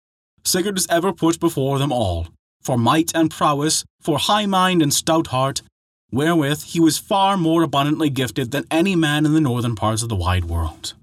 Sigurd 0.44 0.78
is 0.78 0.86
ever 0.88 1.12
put 1.12 1.38
before 1.38 1.78
them 1.78 1.92
all, 1.92 2.28
for 2.62 2.78
might 2.78 3.14
and 3.14 3.30
prowess, 3.30 3.84
for 4.00 4.18
high 4.18 4.46
mind 4.46 4.80
and 4.80 4.92
stout 4.94 5.26
heart, 5.28 5.62
wherewith 6.10 6.62
he 6.62 6.80
was 6.80 6.96
far 6.96 7.36
more 7.36 7.62
abundantly 7.62 8.08
gifted 8.08 8.50
than 8.50 8.64
any 8.70 8.96
man 8.96 9.26
in 9.26 9.34
the 9.34 9.40
northern 9.40 9.74
parts 9.74 10.02
of 10.02 10.08
the 10.08 10.16
wide 10.16 10.46
world. 10.46 10.94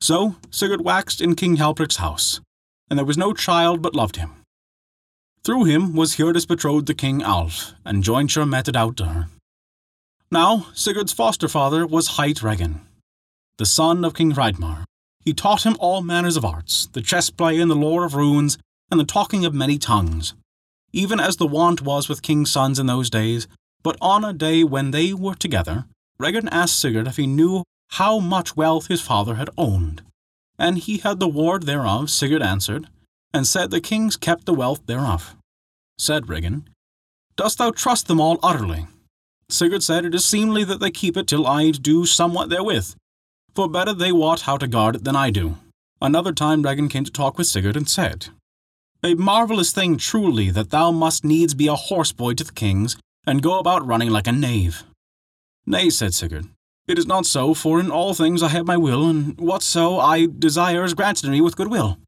So 0.00 0.34
Sigurd 0.50 0.80
waxed 0.80 1.20
in 1.20 1.36
King 1.36 1.56
Hjalprik's 1.56 1.96
house, 1.96 2.40
and 2.90 2.98
there 2.98 3.06
was 3.06 3.16
no 3.16 3.32
child 3.32 3.80
but 3.80 3.94
loved 3.94 4.16
him. 4.16 4.32
Through 5.44 5.64
him 5.64 5.94
was 5.94 6.16
Hjördis 6.16 6.48
betrothed 6.48 6.86
to 6.88 6.94
King 6.94 7.22
Alf, 7.22 7.74
and 7.84 8.02
jointure 8.02 8.46
meted 8.46 8.76
out 8.76 8.96
to 8.96 9.06
her. 9.06 9.28
Now 10.30 10.66
Sigurd's 10.74 11.12
foster 11.12 11.48
father 11.48 11.86
was 11.86 12.16
Heit 12.16 12.42
Regin, 12.42 12.80
the 13.58 13.66
son 13.66 14.04
of 14.04 14.14
King 14.14 14.32
Hreidmar. 14.32 14.84
He 15.20 15.32
taught 15.32 15.64
him 15.64 15.76
all 15.80 16.02
manners 16.02 16.36
of 16.36 16.44
arts, 16.44 16.88
the 16.92 17.00
chess 17.00 17.30
play 17.30 17.58
and 17.58 17.70
the 17.70 17.76
lore 17.76 18.04
of 18.04 18.14
runes, 18.14 18.58
and 18.90 19.00
the 19.00 19.04
talking 19.04 19.44
of 19.44 19.54
many 19.54 19.78
tongues, 19.78 20.34
even 20.92 21.18
as 21.18 21.36
the 21.36 21.46
wont 21.46 21.82
was 21.82 22.08
with 22.08 22.22
king's 22.22 22.52
sons 22.52 22.78
in 22.78 22.86
those 22.86 23.10
days. 23.10 23.48
But 23.82 23.96
on 24.00 24.24
a 24.24 24.32
day 24.32 24.64
when 24.64 24.90
they 24.90 25.12
were 25.12 25.34
together, 25.34 25.84
Regin 26.18 26.48
asked 26.48 26.80
Sigurd 26.80 27.06
if 27.06 27.16
he 27.16 27.26
knew 27.26 27.64
how 27.90 28.18
much 28.18 28.56
wealth 28.56 28.86
his 28.86 29.00
father 29.00 29.34
had 29.34 29.50
owned. 29.58 30.02
And 30.58 30.78
he 30.78 30.98
had 30.98 31.20
the 31.20 31.28
ward 31.28 31.64
thereof, 31.64 32.10
Sigurd 32.10 32.42
answered, 32.42 32.88
and 33.32 33.46
said 33.46 33.70
the 33.70 33.80
kings 33.80 34.16
kept 34.16 34.46
the 34.46 34.54
wealth 34.54 34.86
thereof. 34.86 35.34
Said 35.98 36.28
Regin, 36.28 36.68
Dost 37.36 37.58
thou 37.58 37.70
trust 37.70 38.06
them 38.06 38.20
all 38.20 38.38
utterly? 38.42 38.86
Sigurd 39.48 39.82
said, 39.82 40.04
It 40.04 40.14
is 40.14 40.24
seemly 40.24 40.64
that 40.64 40.80
they 40.80 40.90
keep 40.90 41.16
it 41.16 41.26
till 41.26 41.46
I 41.46 41.70
do 41.70 42.06
somewhat 42.06 42.48
therewith, 42.48 42.94
for 43.54 43.68
better 43.68 43.92
they 43.92 44.12
wot 44.12 44.42
how 44.42 44.56
to 44.56 44.66
guard 44.66 44.96
it 44.96 45.04
than 45.04 45.16
I 45.16 45.30
do. 45.30 45.56
Another 46.00 46.32
time 46.32 46.62
Regin 46.62 46.88
came 46.88 47.04
to 47.04 47.10
talk 47.10 47.38
with 47.38 47.46
Sigurd 47.46 47.76
and 47.76 47.88
said, 47.88 48.28
A 49.02 49.14
marvellous 49.14 49.72
thing 49.72 49.96
truly 49.96 50.50
that 50.50 50.70
thou 50.70 50.90
must 50.90 51.24
needs 51.24 51.54
be 51.54 51.68
a 51.68 51.74
horseboy 51.74 52.36
to 52.36 52.44
the 52.44 52.52
kings, 52.52 52.96
and 53.26 53.42
go 53.42 53.58
about 53.58 53.86
running 53.86 54.10
like 54.10 54.26
a 54.26 54.32
knave. 54.32 54.84
Nay, 55.66 55.88
said 55.88 56.12
Sigurd, 56.12 56.48
it 56.86 56.98
is 56.98 57.06
not 57.06 57.24
so, 57.24 57.54
for 57.54 57.80
in 57.80 57.90
all 57.90 58.12
things 58.12 58.42
I 58.42 58.48
have 58.48 58.66
my 58.66 58.76
will, 58.76 59.08
and 59.08 59.38
whatso 59.38 59.98
I 59.98 60.26
desire 60.26 60.84
is 60.84 60.92
granted 60.92 61.30
me 61.30 61.40
with 61.40 61.56
good 61.56 61.68
will. 61.68 61.98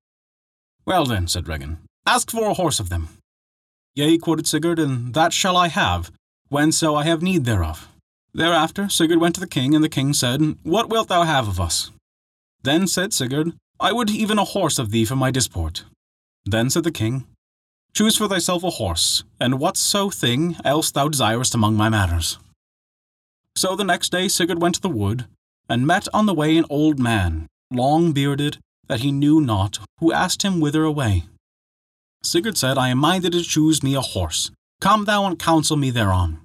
Well 0.85 1.07
then, 1.07 1.27
said 1.27 1.49
Regin, 1.49 1.79
ask 2.05 2.31
for 2.31 2.51
a 2.51 2.55
horse 2.55 2.81
of 2.81 2.91
them. 2.91 3.09
Yea, 3.95 4.19
quoted 4.19 4.47
Sigurd, 4.47 4.79
and 4.79 5.15
that 5.15 5.33
shall 5.33 5.57
I 5.57 5.69
have, 5.69 6.11
whenso 6.53 6.95
I 6.95 7.05
have 7.05 7.23
need 7.23 7.45
thereof. 7.45 7.89
Thereafter 8.37 8.91
Sigurd 8.91 9.19
went 9.19 9.35
to 9.37 9.41
the 9.41 9.47
king, 9.47 9.75
and 9.75 9.83
the 9.83 9.89
king 9.89 10.13
said, 10.13 10.59
What 10.63 10.91
wilt 10.91 11.09
thou 11.09 11.23
have 11.23 11.49
of 11.49 11.59
us? 11.59 11.91
Then 12.63 12.87
said 12.87 13.15
Sigurd, 13.15 13.55
I 13.81 13.93
would 13.93 14.11
even 14.11 14.39
a 14.39 14.45
horse 14.45 14.79
of 14.79 14.91
thee 14.91 15.07
for 15.07 15.17
my 15.17 15.31
disport. 15.31 15.85
Then 16.45 16.69
said 16.69 16.85
the 16.85 16.91
king, 16.91 17.27
Choose 17.95 18.19
for 18.19 18.29
thyself 18.29 18.63
a 18.63 18.69
horse, 18.69 19.25
and 19.41 19.59
whatso 19.59 20.11
thing 20.11 20.57
else 20.67 20.91
thou 20.91 21.09
desirest 21.09 21.55
among 21.55 21.79
my 21.79 21.89
matters. 21.89 22.37
So 23.57 23.75
the 23.75 23.85
next 23.85 24.13
day 24.13 24.29
Sigurd 24.29 24.61
went 24.61 24.75
to 24.75 24.83
the 24.83 24.91
wood, 24.91 25.25
and 25.67 25.87
met 25.87 26.07
on 26.13 26.27
the 26.27 26.35
way 26.35 26.59
an 26.59 26.67
old 26.69 26.99
man, 26.99 27.47
long 27.71 28.13
bearded, 28.13 28.59
that 28.87 29.01
he 29.01 29.13
knew 29.13 29.41
not, 29.41 29.79
who 29.99 30.13
asked 30.13 30.43
him 30.43 30.61
whither 30.61 30.85
away. 30.85 31.25
Sigurd 32.23 32.59
said, 32.59 32.77
I 32.77 32.91
am 32.91 32.99
minded 32.99 33.33
to 33.33 33.43
choose 33.43 33.83
me 33.83 33.95
a 33.95 34.03
horse. 34.03 34.51
Come 34.83 35.07
thou 35.07 35.25
and 35.25 35.39
counsel 35.39 35.79
me 35.79 35.89
thereon. 35.89 36.41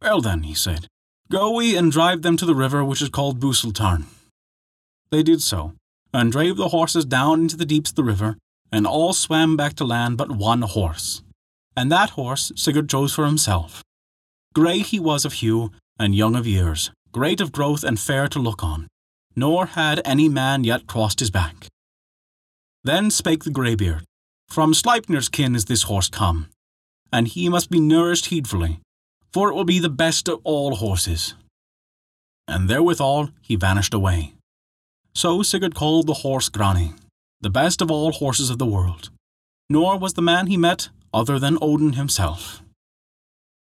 Well 0.00 0.20
then, 0.20 0.44
he 0.44 0.54
said, 0.54 0.86
go 1.30 1.52
we 1.52 1.76
and 1.76 1.92
drive 1.92 2.22
them 2.22 2.36
to 2.36 2.44
the 2.44 2.54
river 2.54 2.84
which 2.84 3.00
is 3.00 3.08
called 3.08 3.40
Busiltarn. 3.40 4.04
They 5.10 5.22
did 5.22 5.40
so, 5.40 5.74
and 6.12 6.32
drave 6.32 6.56
the 6.56 6.68
horses 6.68 7.04
down 7.04 7.42
into 7.42 7.56
the 7.56 7.64
deeps 7.64 7.90
of 7.90 7.96
the 7.96 8.04
river, 8.04 8.36
and 8.72 8.86
all 8.86 9.12
swam 9.12 9.56
back 9.56 9.74
to 9.74 9.84
land 9.84 10.18
but 10.18 10.30
one 10.30 10.62
horse. 10.62 11.22
And 11.76 11.90
that 11.90 12.10
horse 12.10 12.52
Sigurd 12.56 12.88
chose 12.88 13.14
for 13.14 13.26
himself. 13.26 13.82
Grey 14.54 14.80
he 14.80 14.98
was 14.98 15.24
of 15.24 15.34
hue, 15.34 15.70
and 15.98 16.14
young 16.14 16.34
of 16.34 16.46
years, 16.46 16.90
great 17.12 17.40
of 17.40 17.52
growth 17.52 17.84
and 17.84 17.98
fair 17.98 18.26
to 18.28 18.38
look 18.40 18.64
on, 18.64 18.88
nor 19.36 19.66
had 19.66 20.02
any 20.04 20.28
man 20.28 20.64
yet 20.64 20.86
crossed 20.88 21.20
his 21.20 21.30
back. 21.30 21.68
Then 22.82 23.10
spake 23.10 23.44
the 23.44 23.50
greybeard, 23.50 24.04
From 24.48 24.74
Sleipnir's 24.74 25.28
kin 25.28 25.54
is 25.54 25.66
this 25.66 25.84
horse 25.84 26.08
come, 26.08 26.48
and 27.12 27.28
he 27.28 27.48
must 27.48 27.70
be 27.70 27.78
nourished 27.78 28.26
heedfully, 28.26 28.80
for 29.32 29.50
it 29.50 29.54
will 29.54 29.64
be 29.64 29.78
the 29.78 29.88
best 29.88 30.28
of 30.28 30.40
all 30.44 30.76
horses. 30.76 31.34
And 32.48 32.68
therewithal 32.68 33.30
he 33.40 33.56
vanished 33.56 33.94
away. 33.94 34.34
So 35.14 35.42
Sigurd 35.42 35.74
called 35.74 36.06
the 36.06 36.22
horse 36.24 36.48
Grani, 36.48 36.94
the 37.40 37.50
best 37.50 37.80
of 37.80 37.90
all 37.90 38.12
horses 38.12 38.50
of 38.50 38.58
the 38.58 38.66
world, 38.66 39.10
nor 39.68 39.98
was 39.98 40.14
the 40.14 40.22
man 40.22 40.46
he 40.46 40.56
met 40.56 40.88
other 41.12 41.38
than 41.38 41.58
Odin 41.60 41.94
himself. 41.94 42.62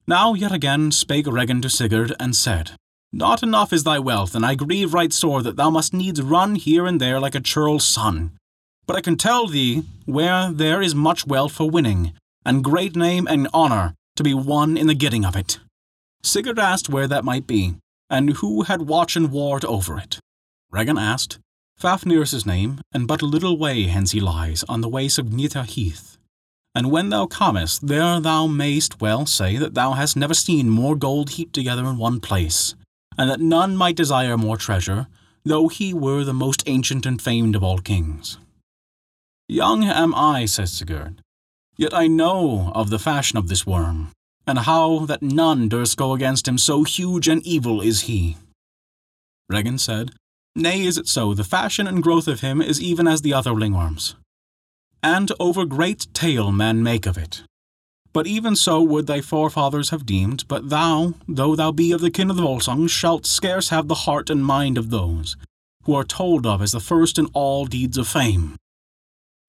Now 0.07 0.35
yet 0.35 0.53
again 0.53 0.91
spake 0.91 1.27
Regin 1.27 1.62
to 1.62 1.71
Sigurd, 1.71 2.15
and 2.19 2.35
said, 2.35 2.73
Not 3.12 3.43
enough 3.43 3.73
is 3.73 3.85
thy 3.85 3.99
wealth, 3.99 4.35
and 4.35 4.45
I 4.45 4.55
grieve 4.55 4.95
right 4.95 5.12
sore 5.12 5.43
that 5.43 5.57
thou 5.57 5.71
must 5.71 5.95
needs 5.95 6.21
run 6.21 6.57
here 6.57 6.87
and 6.87 7.01
there 7.01 7.21
like 7.21 7.35
a 7.35 7.41
churl's 7.41 7.87
son. 7.87 8.33
But 8.87 8.97
I 8.97 9.01
can 9.01 9.17
tell 9.17 9.47
thee 9.47 9.85
where 10.07 10.51
there 10.51 10.83
is 10.83 10.95
much 10.95 11.27
wealth 11.27 11.53
for 11.53 11.71
winning, 11.71 12.12
and 12.45 12.65
great 12.65 12.97
name 12.97 13.29
and 13.29 13.49
honour 13.55 13.95
to 14.16 14.22
be 14.22 14.35
won 14.35 14.77
in 14.77 14.87
the 14.87 14.94
getting 14.94 15.25
of 15.25 15.37
it. 15.37 15.59
Sigurd 16.22 16.59
asked 16.59 16.88
where 16.88 17.09
that 17.09 17.25
might 17.25 17.46
be, 17.46 17.75
and 18.11 18.35
who 18.35 18.62
had 18.62 18.83
watch 18.83 19.16
and 19.16 19.31
ward 19.31 19.64
over 19.64 19.98
it. 19.98 20.18
Regin 20.70 20.98
asked, 20.98 21.38
Fafnir 21.77 22.22
is 22.22 22.31
his 22.31 22.46
name, 22.46 22.81
and 22.92 23.09
but 23.09 23.22
a 23.22 23.27
little 23.27 23.59
way 23.59 23.85
hence 23.85 24.12
he 24.12 24.20
lies, 24.20 24.64
on 24.68 24.83
the 24.83 24.88
ways 24.88 25.18
of 25.18 25.27
Gnita 25.27 25.66
Heath. 25.66 26.16
And 26.75 26.90
when 26.90 27.09
thou 27.09 27.27
comest, 27.27 27.87
there 27.87 28.20
thou 28.20 28.46
mayst 28.46 29.01
well 29.01 29.27
say 29.27 29.57
that 29.57 29.75
thou 29.75 29.92
hast 29.92 30.16
never 30.16 30.35
seen 30.35 30.68
more 30.68 30.94
gold 30.94 31.31
heaped 31.31 31.55
together 31.55 31.85
in 31.87 31.98
one 31.98 32.20
place, 32.20 32.75
and 33.18 33.29
that 33.29 33.40
none 33.40 33.77
might 33.77 33.96
desire 33.96 34.38
more 34.38 34.57
treasure, 34.57 35.09
though 35.44 35.68
he 35.68 35.92
were 35.92 36.25
the 36.25 36.33
most 36.33 36.62
ancient 36.66 37.05
and 37.05 37.20
famed 37.20 37.57
of 37.57 37.64
all 37.64 37.79
kings. 37.79 38.38
Young 39.48 39.85
am 39.85 40.14
I, 40.14 40.44
says 40.44 40.72
Sigurd. 40.72 41.22
Yet 41.83 41.92
I 41.92 42.07
know 42.07 42.71
of 42.77 42.90
the 42.90 42.99
fashion 43.01 43.37
of 43.37 43.49
this 43.49 43.66
worm, 43.66 44.12
and 44.47 44.57
how 44.61 45.05
that 45.07 45.21
none 45.21 45.68
durst 45.68 45.97
go 45.97 46.12
against 46.12 46.47
him, 46.47 46.57
so 46.57 46.85
huge 46.85 47.27
and 47.27 47.45
evil 47.45 47.81
is 47.81 48.03
he. 48.03 48.37
Regin 49.49 49.79
said, 49.79 50.12
Nay, 50.55 50.83
is 50.83 50.97
it 50.97 51.09
so, 51.09 51.35
the 51.35 51.42
fashion 51.42 51.88
and 51.88 52.01
growth 52.01 52.29
of 52.29 52.40
him 52.40 52.62
is 52.62 52.81
even 52.81 53.09
as 53.09 53.23
the 53.23 53.35
other 53.35 53.51
lingworms. 53.51 54.14
And 55.03 55.33
over 55.40 55.64
great 55.64 56.07
tale 56.14 56.53
men 56.53 56.85
make 56.85 57.05
of 57.05 57.18
it. 57.18 57.42
But 58.12 58.29
even 58.29 58.55
so 58.55 58.81
would 58.81 59.09
thy 59.09 59.21
forefathers 59.21 59.90
have 59.90 60.07
deemed, 60.07 60.47
but 60.47 60.71
thou, 60.71 61.14
though 61.27 61.57
thou 61.57 61.73
be 61.73 61.90
of 61.90 62.01
the 62.01 62.12
kin 62.12 62.31
of 62.31 62.37
the 62.37 62.45
Volsungs, 62.45 62.90
shalt 62.90 63.27
scarce 63.27 63.71
have 63.71 63.88
the 63.88 64.07
heart 64.07 64.31
and 64.31 64.45
mind 64.45 64.79
of 64.79 64.90
those, 64.90 65.37
who 65.83 65.97
are 65.97 66.05
told 66.05 66.47
of 66.47 66.62
as 66.62 66.71
the 66.71 66.79
first 66.79 67.18
in 67.18 67.27
all 67.33 67.66
deeds 67.66 67.99
of 67.99 68.07
fame. 68.07 68.55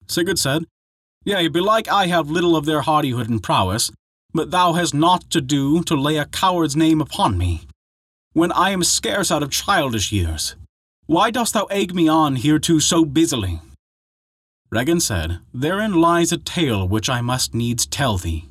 Sigurd 0.08 0.40
said, 0.40 0.64
Yea, 1.24 1.48
belike 1.48 1.88
I 1.88 2.06
have 2.06 2.30
little 2.30 2.54
of 2.54 2.66
their 2.66 2.82
hardihood 2.82 3.30
and 3.30 3.42
prowess, 3.42 3.90
but 4.34 4.50
thou 4.50 4.74
hast 4.74 4.92
naught 4.92 5.30
to 5.30 5.40
do 5.40 5.82
to 5.84 5.94
lay 5.94 6.18
a 6.18 6.26
coward's 6.26 6.76
name 6.76 7.00
upon 7.00 7.38
me, 7.38 7.66
when 8.34 8.52
I 8.52 8.70
am 8.70 8.84
scarce 8.84 9.30
out 9.30 9.42
of 9.42 9.50
childish 9.50 10.12
years. 10.12 10.54
Why 11.06 11.30
dost 11.30 11.54
thou 11.54 11.64
egg 11.66 11.94
me 11.94 12.08
on 12.08 12.36
hereto 12.36 12.78
so 12.78 13.04
busily? 13.06 13.60
Regin 14.70 15.00
said, 15.00 15.38
Therein 15.54 15.94
lies 15.94 16.32
a 16.32 16.36
tale 16.36 16.86
which 16.86 17.08
I 17.08 17.20
must 17.22 17.54
needs 17.54 17.86
tell 17.86 18.18
thee. 18.18 18.48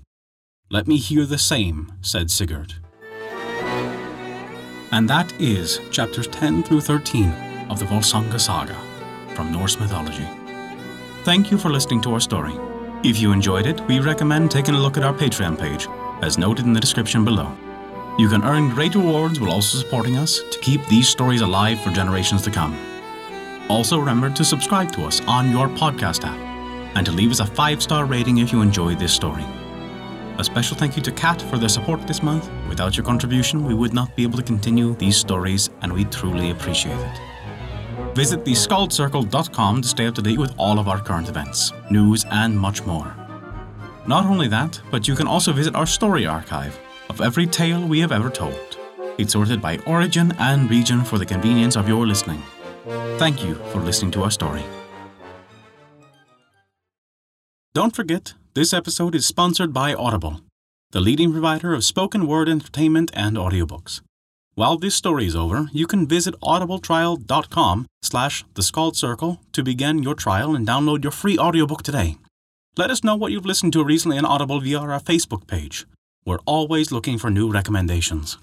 Let 0.71 0.87
me 0.87 0.97
hear 0.97 1.25
the 1.25 1.37
same, 1.37 1.93
said 2.01 2.31
Sigurd. 2.31 2.75
And 4.91 5.09
that 5.09 5.33
is 5.39 5.79
chapters 5.91 6.27
10 6.27 6.63
through 6.63 6.81
13 6.81 7.29
of 7.69 7.79
the 7.79 7.85
Volsunga 7.85 8.39
Saga 8.39 8.77
from 9.35 9.51
Norse 9.51 9.79
mythology. 9.79 10.27
Thank 11.23 11.51
you 11.51 11.57
for 11.57 11.69
listening 11.69 12.01
to 12.01 12.13
our 12.15 12.19
story. 12.19 12.51
If 13.01 13.17
you 13.17 13.31
enjoyed 13.31 13.65
it, 13.65 13.79
we 13.87 14.01
recommend 14.01 14.51
taking 14.51 14.75
a 14.75 14.79
look 14.79 14.97
at 14.97 15.05
our 15.05 15.13
Patreon 15.13 15.57
page, 15.57 15.87
as 16.21 16.37
noted 16.37 16.65
in 16.65 16.73
the 16.73 16.81
description 16.81 17.23
below. 17.23 17.55
You 18.19 18.27
can 18.27 18.43
earn 18.43 18.69
great 18.69 18.93
rewards 18.93 19.39
while 19.39 19.51
also 19.51 19.77
supporting 19.77 20.17
us 20.17 20.41
to 20.51 20.59
keep 20.59 20.85
these 20.87 21.07
stories 21.07 21.39
alive 21.39 21.79
for 21.79 21.91
generations 21.91 22.41
to 22.41 22.51
come. 22.51 22.77
Also, 23.69 23.97
remember 23.99 24.29
to 24.31 24.43
subscribe 24.43 24.91
to 24.91 25.05
us 25.05 25.21
on 25.21 25.49
your 25.49 25.69
podcast 25.69 26.25
app 26.25 26.37
and 26.97 27.05
to 27.05 27.13
leave 27.13 27.31
us 27.31 27.39
a 27.39 27.45
five 27.45 27.81
star 27.81 28.03
rating 28.03 28.39
if 28.39 28.51
you 28.51 28.61
enjoyed 28.61 28.99
this 28.99 29.13
story. 29.13 29.45
A 30.39 30.43
special 30.43 30.75
thank 30.75 30.97
you 30.97 31.01
to 31.03 31.11
Kat 31.13 31.41
for 31.43 31.57
their 31.57 31.69
support 31.69 32.05
this 32.05 32.21
month. 32.21 32.49
Without 32.67 32.97
your 32.97 33.05
contribution, 33.05 33.63
we 33.65 33.73
would 33.73 33.93
not 33.93 34.13
be 34.17 34.23
able 34.23 34.39
to 34.39 34.43
continue 34.43 34.93
these 34.95 35.15
stories, 35.15 35.69
and 35.83 35.93
we 35.93 36.03
truly 36.03 36.51
appreciate 36.51 36.99
it. 36.99 37.32
Visit 38.13 38.43
theskaldscircle.com 38.43 39.81
to 39.81 39.87
stay 39.87 40.05
up 40.05 40.15
to 40.15 40.21
date 40.21 40.37
with 40.37 40.53
all 40.57 40.77
of 40.77 40.87
our 40.87 41.01
current 41.01 41.29
events, 41.29 41.71
news, 41.89 42.25
and 42.29 42.57
much 42.57 42.85
more. 42.85 43.15
Not 44.05 44.25
only 44.25 44.47
that, 44.49 44.79
but 44.91 45.07
you 45.07 45.15
can 45.15 45.27
also 45.27 45.51
visit 45.51 45.75
our 45.75 45.87
story 45.87 46.25
archive 46.25 46.77
of 47.09 47.21
every 47.21 47.47
tale 47.47 47.87
we 47.87 47.99
have 48.01 48.11
ever 48.11 48.29
told. 48.29 48.77
It's 49.17 49.33
sorted 49.33 49.61
by 49.61 49.77
origin 49.79 50.33
and 50.39 50.69
region 50.69 51.03
for 51.03 51.17
the 51.17 51.25
convenience 51.25 51.75
of 51.75 51.87
your 51.87 52.05
listening. 52.05 52.41
Thank 53.17 53.43
you 53.43 53.55
for 53.71 53.79
listening 53.79 54.11
to 54.11 54.23
our 54.23 54.31
story. 54.31 54.63
Don't 57.73 57.95
forget, 57.95 58.33
this 58.53 58.73
episode 58.73 59.15
is 59.15 59.25
sponsored 59.25 59.73
by 59.73 59.95
Audible, 59.95 60.41
the 60.91 60.99
leading 60.99 61.31
provider 61.31 61.73
of 61.73 61.83
spoken 61.83 62.27
word 62.27 62.47
entertainment 62.47 63.09
and 63.15 63.37
audiobooks. 63.37 64.01
While 64.55 64.77
this 64.77 64.93
story 64.93 65.25
is 65.25 65.35
over, 65.35 65.69
you 65.73 65.87
can 65.87 66.07
visit 66.07 66.39
audibletrial.com 66.41 67.87
slash 68.03 68.45
the 68.53 68.61
Skald 68.61 68.95
Circle 68.95 69.41
to 69.51 69.63
begin 69.63 70.03
your 70.03 70.13
trial 70.13 70.55
and 70.55 70.67
download 70.67 71.03
your 71.03 71.11
free 71.11 71.39
audiobook 71.39 71.81
today. 71.81 72.17
Let 72.77 72.91
us 72.91 73.03
know 73.03 73.15
what 73.15 73.31
you've 73.31 73.47
listened 73.47 73.73
to 73.73 73.83
recently 73.83 74.19
on 74.19 74.25
Audible 74.25 74.59
via 74.59 74.77
our 74.77 74.99
Facebook 74.99 75.47
page. 75.47 75.87
We're 76.23 76.45
always 76.45 76.91
looking 76.91 77.17
for 77.17 77.31
new 77.31 77.51
recommendations. 77.51 78.37